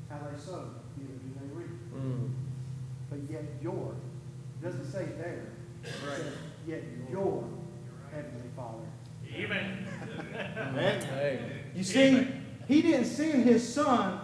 how 0.10 0.18
they 0.18 0.40
sow, 0.40 0.70
neither 0.96 1.14
do 1.14 1.34
they 1.40 1.56
reap. 1.56 1.70
Mm. 2.00 2.30
But 3.10 3.20
yet 3.30 3.44
your, 3.62 3.96
it 4.62 4.66
doesn't 4.66 4.92
say 4.92 5.06
there, 5.18 5.48
it 5.84 5.90
says, 6.06 6.34
yet 6.68 6.84
your 7.12 7.44
heavenly 8.12 8.50
Father. 8.56 8.86
Amen. 9.34 9.88
Amen. 10.58 11.52
You 11.76 11.84
see, 11.84 12.28
he 12.68 12.82
didn't 12.82 13.06
send 13.06 13.44
his 13.44 13.68
son 13.74 14.20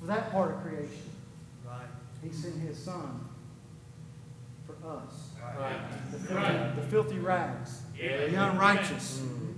for 0.00 0.06
that 0.06 0.30
part 0.32 0.54
of 0.54 0.62
creation. 0.62 1.02
Right. 1.66 1.86
He 2.22 2.32
sent 2.32 2.56
his 2.56 2.78
son 2.78 3.20
for 4.66 4.74
us. 4.88 5.30
Right. 5.58 5.76
The 6.12 6.18
filthy, 6.18 6.80
the 6.80 6.86
filthy 6.88 7.18
rags, 7.18 7.82
Yeah. 7.98 8.26
the 8.26 8.50
unrighteous, 8.50 9.20
Mm. 9.22 9.54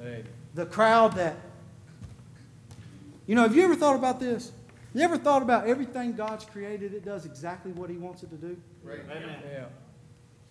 Amen. 0.00 0.24
the 0.54 0.66
crowd 0.66 1.12
that. 1.14 1.36
You 3.26 3.34
know, 3.34 3.42
have 3.42 3.56
you 3.56 3.62
ever 3.64 3.74
thought 3.76 3.96
about 3.96 4.20
this? 4.20 4.52
You 4.94 5.02
ever 5.02 5.18
thought 5.18 5.42
about 5.42 5.66
everything 5.66 6.12
God's 6.12 6.44
created, 6.44 6.94
it 6.94 7.04
does 7.04 7.26
exactly 7.26 7.72
what 7.72 7.90
he 7.90 7.96
wants 7.96 8.22
it 8.22 8.30
to 8.30 8.36
do? 8.36 8.56
Amen. 8.88 9.42
Yeah. 9.52 9.64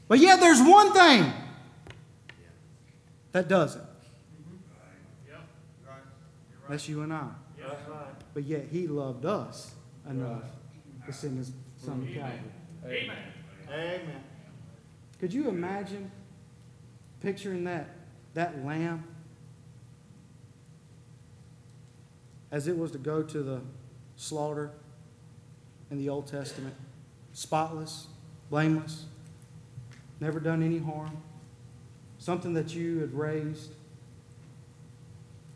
But 0.09 0.19
yet 0.19 0.41
there's 0.41 0.61
one 0.61 0.91
thing 0.91 1.31
that 3.31 3.47
doesn't. 3.47 3.81
Mm-hmm. 3.81 5.29
Yep. 5.29 5.41
That's 6.69 6.89
you 6.89 7.03
and 7.03 7.13
I. 7.13 7.29
That's 7.57 7.89
right. 7.89 8.13
But 8.33 8.43
yet 8.43 8.65
he 8.69 8.85
loved 8.87 9.25
us 9.25 9.75
enough 10.09 10.43
to 11.05 11.13
send 11.13 11.37
his 11.37 11.53
son 11.77 12.05
to 12.05 12.13
Calvary. 12.13 12.39
Amen. 12.85 13.17
Amen. 13.69 14.23
Could 15.21 15.33
you 15.33 15.47
imagine 15.47 16.11
picturing 17.21 17.63
that, 17.63 17.89
that 18.33 18.65
lamb 18.65 19.05
as 22.51 22.67
it 22.67 22.77
was 22.77 22.91
to 22.91 22.97
go 22.97 23.23
to 23.23 23.41
the 23.41 23.61
slaughter 24.23 24.71
in 25.91 25.97
the 25.97 26.09
Old 26.09 26.27
Testament? 26.27 26.75
Spotless, 27.33 28.07
blameless, 28.49 29.05
never 30.19 30.39
done 30.39 30.63
any 30.63 30.77
harm, 30.77 31.17
something 32.19 32.53
that 32.53 32.73
you 32.73 32.99
had 32.99 33.13
raised, 33.13 33.71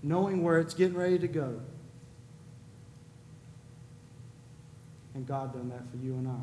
knowing 0.03 0.43
where 0.43 0.59
it's 0.59 0.73
getting 0.73 0.97
ready 0.97 1.17
to 1.19 1.27
go. 1.27 1.59
And 5.13 5.25
God 5.25 5.53
done 5.53 5.69
that 5.69 5.89
for 5.89 5.97
you 5.97 6.13
and 6.13 6.27
I. 6.27 6.33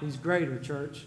He's 0.00 0.16
greater, 0.16 0.58
church. 0.58 1.06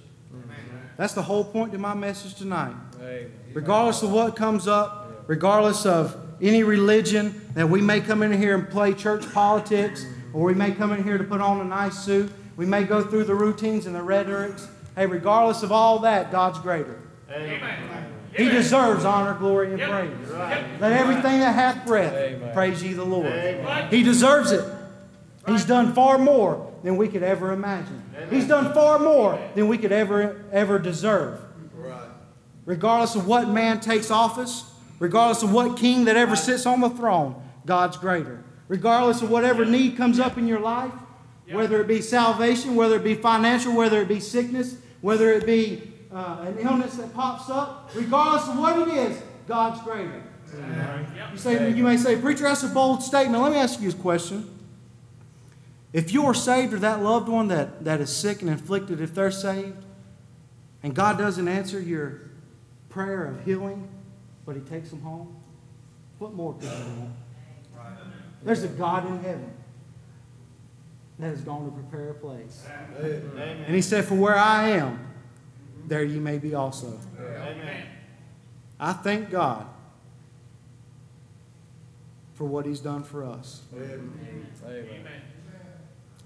That's 0.97 1.13
the 1.13 1.21
whole 1.21 1.43
point 1.43 1.73
of 1.73 1.79
my 1.79 1.93
message 1.93 2.35
tonight. 2.35 2.75
Amen. 2.99 3.31
Regardless 3.53 4.01
of 4.03 4.11
what 4.11 4.35
comes 4.35 4.67
up, 4.67 5.23
regardless 5.27 5.85
of 5.85 6.15
any 6.41 6.63
religion 6.63 7.49
that 7.53 7.69
we 7.69 7.81
may 7.81 8.01
come 8.01 8.23
in 8.23 8.31
here 8.31 8.55
and 8.55 8.69
play 8.69 8.93
church 8.93 9.31
politics, 9.33 10.05
or 10.33 10.43
we 10.43 10.53
may 10.53 10.71
come 10.71 10.91
in 10.91 11.03
here 11.03 11.17
to 11.17 11.23
put 11.23 11.41
on 11.41 11.61
a 11.61 11.65
nice 11.65 11.97
suit, 11.99 12.31
we 12.57 12.65
may 12.65 12.83
go 12.83 13.03
through 13.03 13.25
the 13.25 13.35
routines 13.35 13.85
and 13.85 13.95
the 13.95 14.01
rhetorics. 14.01 14.67
Hey, 14.95 15.05
regardless 15.05 15.63
of 15.63 15.71
all 15.71 15.99
that, 15.99 16.31
God's 16.31 16.59
greater. 16.59 16.97
Amen. 17.31 18.05
He 18.33 18.49
deserves 18.49 19.03
honor, 19.03 19.33
glory, 19.33 19.71
and 19.71 19.79
Yep. 19.79 19.89
praise. 19.89 20.09
Yep. 20.29 20.65
Let 20.79 20.91
everything 20.93 21.39
that 21.39 21.53
hath 21.53 21.85
breath 21.85 22.13
Amen. 22.13 22.53
praise 22.53 22.81
ye 22.83 22.93
the 22.93 23.03
Lord. 23.05 23.25
Amen. 23.27 23.87
He 23.89 24.03
deserves 24.03 24.51
it. 24.51 24.63
He's 25.47 25.65
done 25.65 25.93
far 25.93 26.17
more 26.17 26.71
than 26.83 26.97
we 26.97 27.07
could 27.07 27.23
ever 27.23 27.51
imagine. 27.51 28.03
He's 28.29 28.47
done 28.47 28.73
far 28.73 28.99
more 28.99 29.39
than 29.55 29.67
we 29.67 29.77
could 29.77 29.91
ever 29.91 30.43
ever 30.51 30.79
deserve. 30.79 31.39
Regardless 32.65 33.15
of 33.15 33.27
what 33.27 33.49
man 33.49 33.79
takes 33.79 34.11
office, 34.11 34.65
regardless 35.01 35.41
of 35.41 35.51
what 35.51 35.77
king 35.77 36.05
that 36.05 36.15
ever 36.15 36.35
sits 36.35 36.67
on 36.67 36.79
the 36.79 36.89
throne, 36.89 37.33
God's 37.65 37.97
greater. 37.97 38.43
Regardless 38.67 39.23
of 39.23 39.31
whatever 39.31 39.65
need 39.65 39.97
comes 39.97 40.19
up 40.19 40.37
in 40.37 40.47
your 40.47 40.59
life, 40.59 40.91
whether 41.49 41.81
it 41.81 41.87
be 41.87 42.01
salvation, 42.01 42.75
whether 42.75 42.97
it 42.97 43.03
be 43.03 43.15
financial, 43.15 43.75
whether 43.75 43.99
it 43.99 44.07
be 44.07 44.19
sickness, 44.19 44.77
whether 45.01 45.33
it 45.33 45.47
be 45.47 45.91
uh, 46.13 46.45
an 46.47 46.59
illness 46.59 46.93
that 46.97 47.11
pops 47.15 47.49
up, 47.49 47.89
regardless 47.95 48.47
of 48.47 48.59
what 48.59 48.87
it 48.87 48.93
is, 48.93 49.19
God's 49.47 49.81
greater. 49.81 50.21
You 51.31 51.37
say 51.37 51.71
you 51.71 51.83
may 51.83 51.97
say, 51.97 52.15
preacher, 52.15 52.43
that's 52.43 52.61
a 52.61 52.67
bold 52.67 53.01
statement. 53.01 53.41
Let 53.41 53.53
me 53.53 53.57
ask 53.57 53.81
you 53.81 53.89
a 53.89 53.93
question. 53.93 54.47
If 55.93 56.11
you're 56.11 56.35
saved 56.35 56.73
or 56.73 56.79
that 56.79 57.01
loved 57.01 57.27
one 57.27 57.47
that, 57.47 57.85
that 57.85 58.01
is 58.01 58.15
sick 58.15 58.43
and 58.43 58.51
afflicted, 58.51 59.01
if 59.01 59.15
they're 59.15 59.31
saved, 59.31 59.83
and 60.83 60.93
God 60.93 61.17
doesn't 61.17 61.47
answer 61.47 61.81
your 61.81 62.21
prayer 62.89 63.25
of 63.25 63.43
healing, 63.45 63.89
but 64.45 64.55
He 64.55 64.61
takes 64.61 64.89
them 64.89 65.01
home, 65.01 65.35
what 66.19 66.33
more 66.33 66.53
could 66.53 66.63
you 66.63 66.69
want? 66.69 67.13
There's 68.43 68.63
a 68.63 68.67
God 68.67 69.07
in 69.07 69.19
heaven 69.19 69.53
that 71.19 71.27
has 71.27 71.41
gone 71.41 71.65
to 71.65 71.71
prepare 71.71 72.09
a 72.09 72.13
place. 72.13 72.65
And 72.99 73.75
He 73.75 73.81
said, 73.81 74.05
For 74.05 74.15
where 74.15 74.35
I 74.35 74.69
am, 74.69 74.99
there 75.87 76.03
you 76.03 76.19
may 76.19 76.37
be 76.37 76.55
also. 76.55 76.99
Amen. 77.19 77.85
I 78.79 78.93
thank 78.93 79.29
God 79.29 79.67
for 82.33 82.45
what 82.45 82.65
He's 82.65 82.79
done 82.79 83.03
for 83.03 83.23
us. 83.23 83.61
Amen. 83.75 84.47
Amen. 84.65 85.21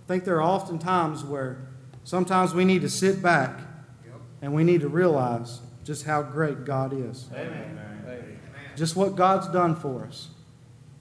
I 0.06 0.08
think 0.08 0.24
there 0.24 0.36
are 0.36 0.42
often 0.42 0.80
times 0.80 1.24
where 1.24 1.68
sometimes 2.04 2.54
we 2.54 2.64
need 2.64 2.82
to 2.82 2.90
sit 2.90 3.22
back 3.22 3.60
and 4.42 4.54
we 4.54 4.64
need 4.64 4.82
to 4.82 4.88
realize 4.88 5.62
just 5.84 6.06
how 6.06 6.22
great 6.22 6.64
God 6.64 6.94
is. 6.94 7.28
Amen. 7.34 7.85
Amen. 8.76 8.86
Just 8.86 8.96
what 8.96 9.16
God's 9.16 9.48
done 9.48 9.76
for 9.76 10.04
us. 10.06 10.30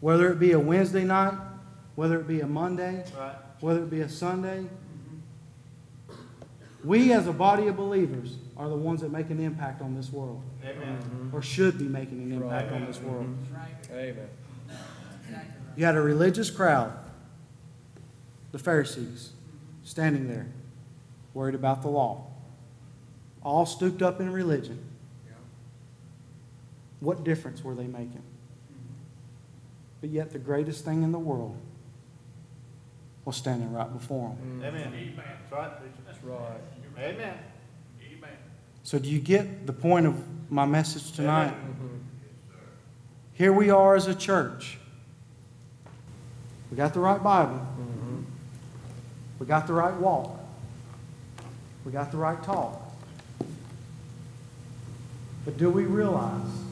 Whether 0.01 0.31
it 0.31 0.39
be 0.39 0.53
a 0.53 0.59
Wednesday 0.59 1.05
night, 1.05 1.35
whether 1.97 2.21
it 2.21 2.29
be 2.29 2.41
a 2.41 2.47
Monday, 2.47 3.05
Right. 3.19 3.35
whether 3.61 3.83
it 3.83 3.91
be 3.91 4.01
a 4.01 4.09
Sunday. 4.09 4.67
We 6.85 7.13
as 7.13 7.27
a 7.27 7.33
body 7.33 7.67
of 7.67 7.77
believers 7.77 8.37
are 8.57 8.69
the 8.69 8.77
ones 8.77 9.01
that 9.01 9.11
make 9.11 9.31
an 9.31 9.41
impact 9.41 9.81
on 9.81 9.95
this 9.95 10.13
world, 10.13 10.43
Amen. 10.63 11.31
or 11.33 11.41
should 11.41 11.79
be 11.79 11.87
making 11.87 12.23
an 12.23 12.33
impact 12.33 12.73
on 12.73 12.87
this 12.87 12.99
mm-hmm. 12.99 13.11
world. 13.11 13.37
Amen. 13.91 14.29
You 15.77 15.85
had 15.85 15.97
a 15.97 16.01
religious 16.01 16.51
crowd, 16.51 16.93
the 18.53 18.59
Pharisees, 18.59 19.33
standing 19.83 20.29
there, 20.29 20.47
worried 21.33 21.55
about 21.55 21.83
the 21.83 21.89
law, 21.89 22.27
all 23.43 23.67
stooped 23.67 24.03
up 24.03 24.21
in 24.21 24.31
religion. 24.31 24.79
What 27.05 27.23
difference 27.23 27.63
were 27.63 27.75
they 27.75 27.87
making? 27.87 28.23
But 30.01 30.09
yet, 30.09 30.33
the 30.33 30.39
greatest 30.39 30.87
thing 30.87 31.03
in 31.03 31.13
the 31.13 31.19
world 31.19 31.57
was 33.27 33.37
standing 33.37 33.71
right 33.73 33.93
before 33.93 34.31
them. 34.31 34.61
Mm. 34.63 34.69
Amen. 34.69 35.13
That's 35.17 35.53
right, 35.53 35.79
preacher. 35.79 35.95
That's 36.07 36.25
right. 36.25 36.61
Amen. 36.99 37.39
Amen. 38.01 38.31
So, 38.85 38.99
do 38.99 39.11
you 39.11 39.19
get 39.19 39.67
the 39.67 39.73
point 39.73 40.07
of 40.07 40.15
my 40.51 40.65
message 40.65 41.13
tonight? 41.13 41.53
Mm-hmm. 41.53 41.97
Here 43.35 43.53
we 43.53 43.69
are 43.69 43.97
as 43.97 44.07
a 44.07 44.15
church. 44.15 44.79
We 46.71 46.79
got 46.79 46.95
the 46.95 47.01
right 47.01 47.23
Bible. 47.23 47.67
Mm-hmm. 47.79 48.23
We 49.41 49.47
got 49.47 49.67
the 49.67 49.75
right 49.75 49.95
walk. 49.95 50.39
We 51.85 51.93
got 51.93 52.11
the 52.11 52.17
right 52.17 52.43
talk. 52.43 52.81
But 55.45 55.59
do 55.59 55.69
we 55.69 55.85
realize 55.85 56.64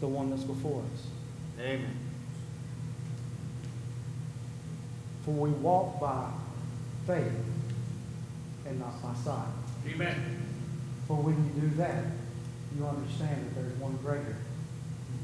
the 0.00 0.06
one 0.06 0.30
that's 0.30 0.44
before 0.44 0.82
us? 0.94 1.06
Amen. 1.58 1.96
For 5.24 5.32
we 5.32 5.50
walk 5.50 6.00
by 6.00 6.30
faith 7.06 7.32
and 8.66 8.80
not 8.80 9.02
by 9.02 9.14
sight. 9.14 9.48
Amen. 9.86 10.14
For 11.06 11.16
when 11.16 11.36
you 11.36 11.68
do 11.68 11.76
that, 11.76 12.04
you 12.76 12.86
understand 12.86 13.46
that 13.46 13.54
there's 13.54 13.78
one 13.78 13.98
greater 14.02 14.36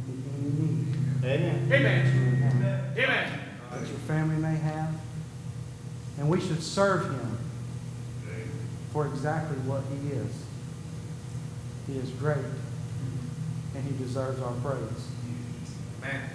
than 0.06 0.24
any 0.38 0.50
need 0.50 0.96
Amen. 1.24 1.68
Amen. 1.72 2.14
you 2.14 3.02
Amen. 3.02 3.40
that 3.70 3.80
your 3.80 3.98
family 4.00 4.36
may 4.36 4.56
have. 4.56 4.94
And 6.18 6.28
we 6.28 6.40
should 6.40 6.62
serve 6.62 7.04
him 7.04 7.38
for 8.92 9.06
exactly 9.06 9.58
what 9.58 9.82
he 9.90 10.08
is. 10.12 10.32
He 11.86 11.98
is 11.98 12.10
great, 12.10 12.38
and 13.76 13.84
he 13.84 14.02
deserves 14.02 14.40
our 14.40 14.52
praise. 14.54 15.08
Amen. 16.02 16.30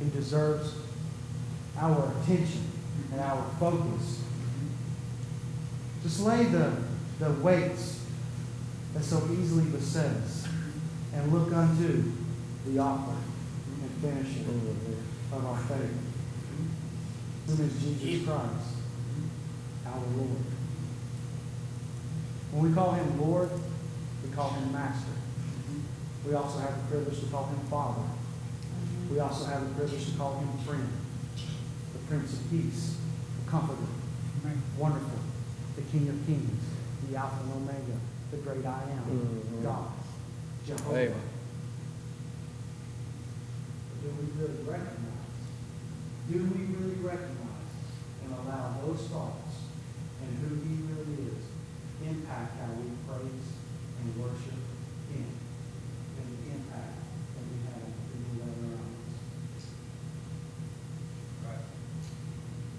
He 0.00 0.10
deserves 0.10 0.74
our 1.78 2.12
attention 2.20 2.64
and 3.12 3.20
our 3.20 3.44
focus. 3.60 4.22
Just 6.02 6.20
lay 6.20 6.44
the, 6.44 6.72
the 7.20 7.30
weights 7.34 8.04
that 8.94 9.04
so 9.04 9.28
easily 9.30 9.64
beset 9.70 10.16
us, 10.16 10.48
and 11.14 11.32
look 11.32 11.52
unto 11.52 12.10
the 12.66 12.78
author 12.80 13.16
and 13.82 13.90
finisher 14.02 14.50
of 15.32 15.46
our 15.46 15.58
faith, 15.58 15.94
whom 17.46 17.66
is 17.66 18.00
Jesus 18.00 18.26
Christ, 18.26 18.78
our 19.86 20.00
Lord. 20.16 20.44
When 22.50 22.68
we 22.68 22.74
call 22.74 22.92
him 22.92 23.20
Lord, 23.20 23.50
we 24.24 24.34
call 24.34 24.50
him 24.50 24.72
Master. 24.72 25.19
We 26.26 26.34
also 26.34 26.58
have 26.60 26.76
the 26.76 26.88
privilege 26.96 27.20
to 27.20 27.26
call 27.26 27.46
him 27.46 27.58
Father. 27.70 28.02
We 29.10 29.18
also 29.20 29.46
have 29.46 29.68
the 29.68 29.74
privilege 29.74 30.06
to 30.12 30.16
call 30.18 30.38
him 30.38 30.48
friend, 30.66 30.88
the 31.92 31.98
Prince 32.08 32.34
of 32.34 32.50
Peace, 32.50 32.96
the 33.44 33.50
Comforter, 33.50 33.80
Wonderful, 34.78 35.18
the 35.76 35.82
King 35.82 36.08
of 36.08 36.26
Kings, 36.26 36.62
the 37.08 37.16
Alpha 37.16 37.42
and 37.44 37.52
Omega, 37.52 37.98
the 38.30 38.36
great 38.38 38.64
I 38.64 38.82
am, 38.90 39.04
Mhm. 39.04 39.62
God, 39.62 39.88
Jehovah. 40.66 40.96
Amen. 40.96 41.14
Do 44.02 44.08
we 44.08 44.40
really 44.40 44.62
recognize? 44.64 45.36
Do 46.30 46.38
we 46.38 46.64
really 46.74 46.94
recognize 47.02 47.72
and 48.24 48.32
allow 48.32 48.76
those 48.84 49.00
thoughts 49.08 49.54
and 50.22 50.38
who 50.38 50.54
He 50.64 50.74
really 50.88 51.28
is 51.28 51.44
impact 52.08 52.56
how 52.60 52.72
we 52.80 52.88
praise 53.06 53.48
and 54.00 54.16
worship 54.16 54.56
Him 55.12 55.26
and 56.16 56.26
the 56.38 56.50
impact 56.56 56.96
that 57.36 57.44
we 57.44 57.56
have 57.68 57.82
on 57.84 57.92
the 57.92 58.16
people 58.16 58.36
that 58.40 58.56
are 58.56 58.72
around 58.72 58.94
us? 59.58 59.66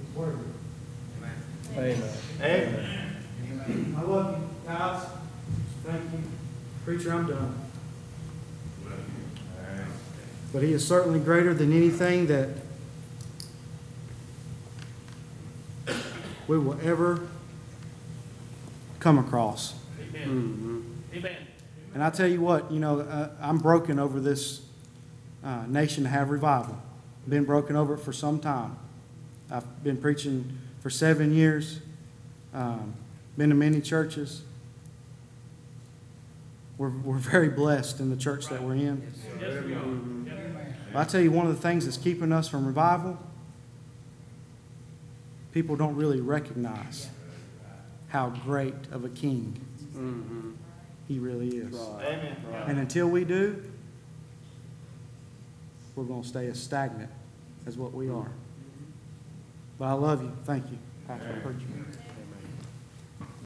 His 0.02 0.16
word. 0.16 0.40
Amen. 1.78 2.02
Amen. 2.42 3.96
I 3.96 4.04
love 4.22 4.40
you, 4.40 4.48
guys. 4.68 5.06
Thank 5.84 6.04
you. 6.14 6.20
Preacher, 6.86 7.14
I'm 7.14 7.28
done. 7.28 7.58
But 10.54 10.64
he 10.64 10.74
is 10.74 10.86
certainly 10.86 11.20
greater 11.20 11.54
than 11.54 11.72
anything 11.72 12.28
that 12.28 12.50
we 16.48 16.60
will 16.60 16.78
ever 16.84 17.28
come 19.00 19.18
across. 19.18 19.76
Amen. 20.10 21.04
Amen. 21.14 21.38
And 21.94 22.04
I 22.04 22.10
tell 22.10 22.28
you 22.28 22.42
what, 22.42 22.70
you 22.72 22.80
know, 22.80 23.00
uh, 23.00 23.30
I'm 23.42 23.58
broken 23.58 23.98
over 23.98 24.20
this 24.20 24.62
uh, 25.44 25.64
nation 25.68 26.04
to 26.04 26.10
have 26.10 26.30
revival. 26.30 26.78
Been 27.28 27.46
broken 27.46 27.76
over 27.76 27.94
it 27.94 28.00
for 28.00 28.12
some 28.12 28.40
time. 28.40 28.78
I've 29.50 29.84
been 29.84 29.98
preaching 29.98 30.58
for 30.82 30.90
seven 30.90 31.34
years. 31.34 31.80
Um, 32.54 32.94
been 33.38 33.50
to 33.50 33.56
many 33.56 33.82
churches. 33.82 34.44
We're, 36.78 36.90
we're 36.90 37.18
very 37.18 37.50
blessed 37.50 38.00
in 38.00 38.10
the 38.10 38.16
church 38.18 38.48
that 38.48 38.62
we're 38.62 38.76
in. 38.76 39.12
But 40.94 41.00
I 41.00 41.04
tell 41.06 41.22
you, 41.22 41.32
one 41.32 41.48
of 41.48 41.56
the 41.56 41.62
things 41.62 41.86
that's 41.86 41.98
keeping 41.98 42.32
us 42.34 42.48
from 42.50 42.66
revival, 42.66 43.18
people 45.54 45.76
don't 45.76 45.96
really 45.96 46.22
recognize 46.22 47.10
how 48.10 48.30
great 48.30 48.74
of 48.92 49.06
a 49.06 49.10
king 49.10 49.60
he 51.08 51.20
really 51.20 51.50
is. 51.58 51.74
And 52.68 52.80
until 52.80 53.08
we 53.08 53.24
do, 53.24 53.64
we're 55.96 56.04
going 56.04 56.24
to 56.24 56.28
stay 56.28 56.48
as 56.48 56.60
stagnant 56.62 57.12
as 57.68 57.78
what 57.78 57.94
we 57.94 58.10
are. 58.10 58.32
But 59.78 59.86
I 59.86 59.94
love 59.94 60.22
you. 60.24 60.32
Thank 60.46 60.70
you, 60.72 60.78
Pastor. 61.08 61.42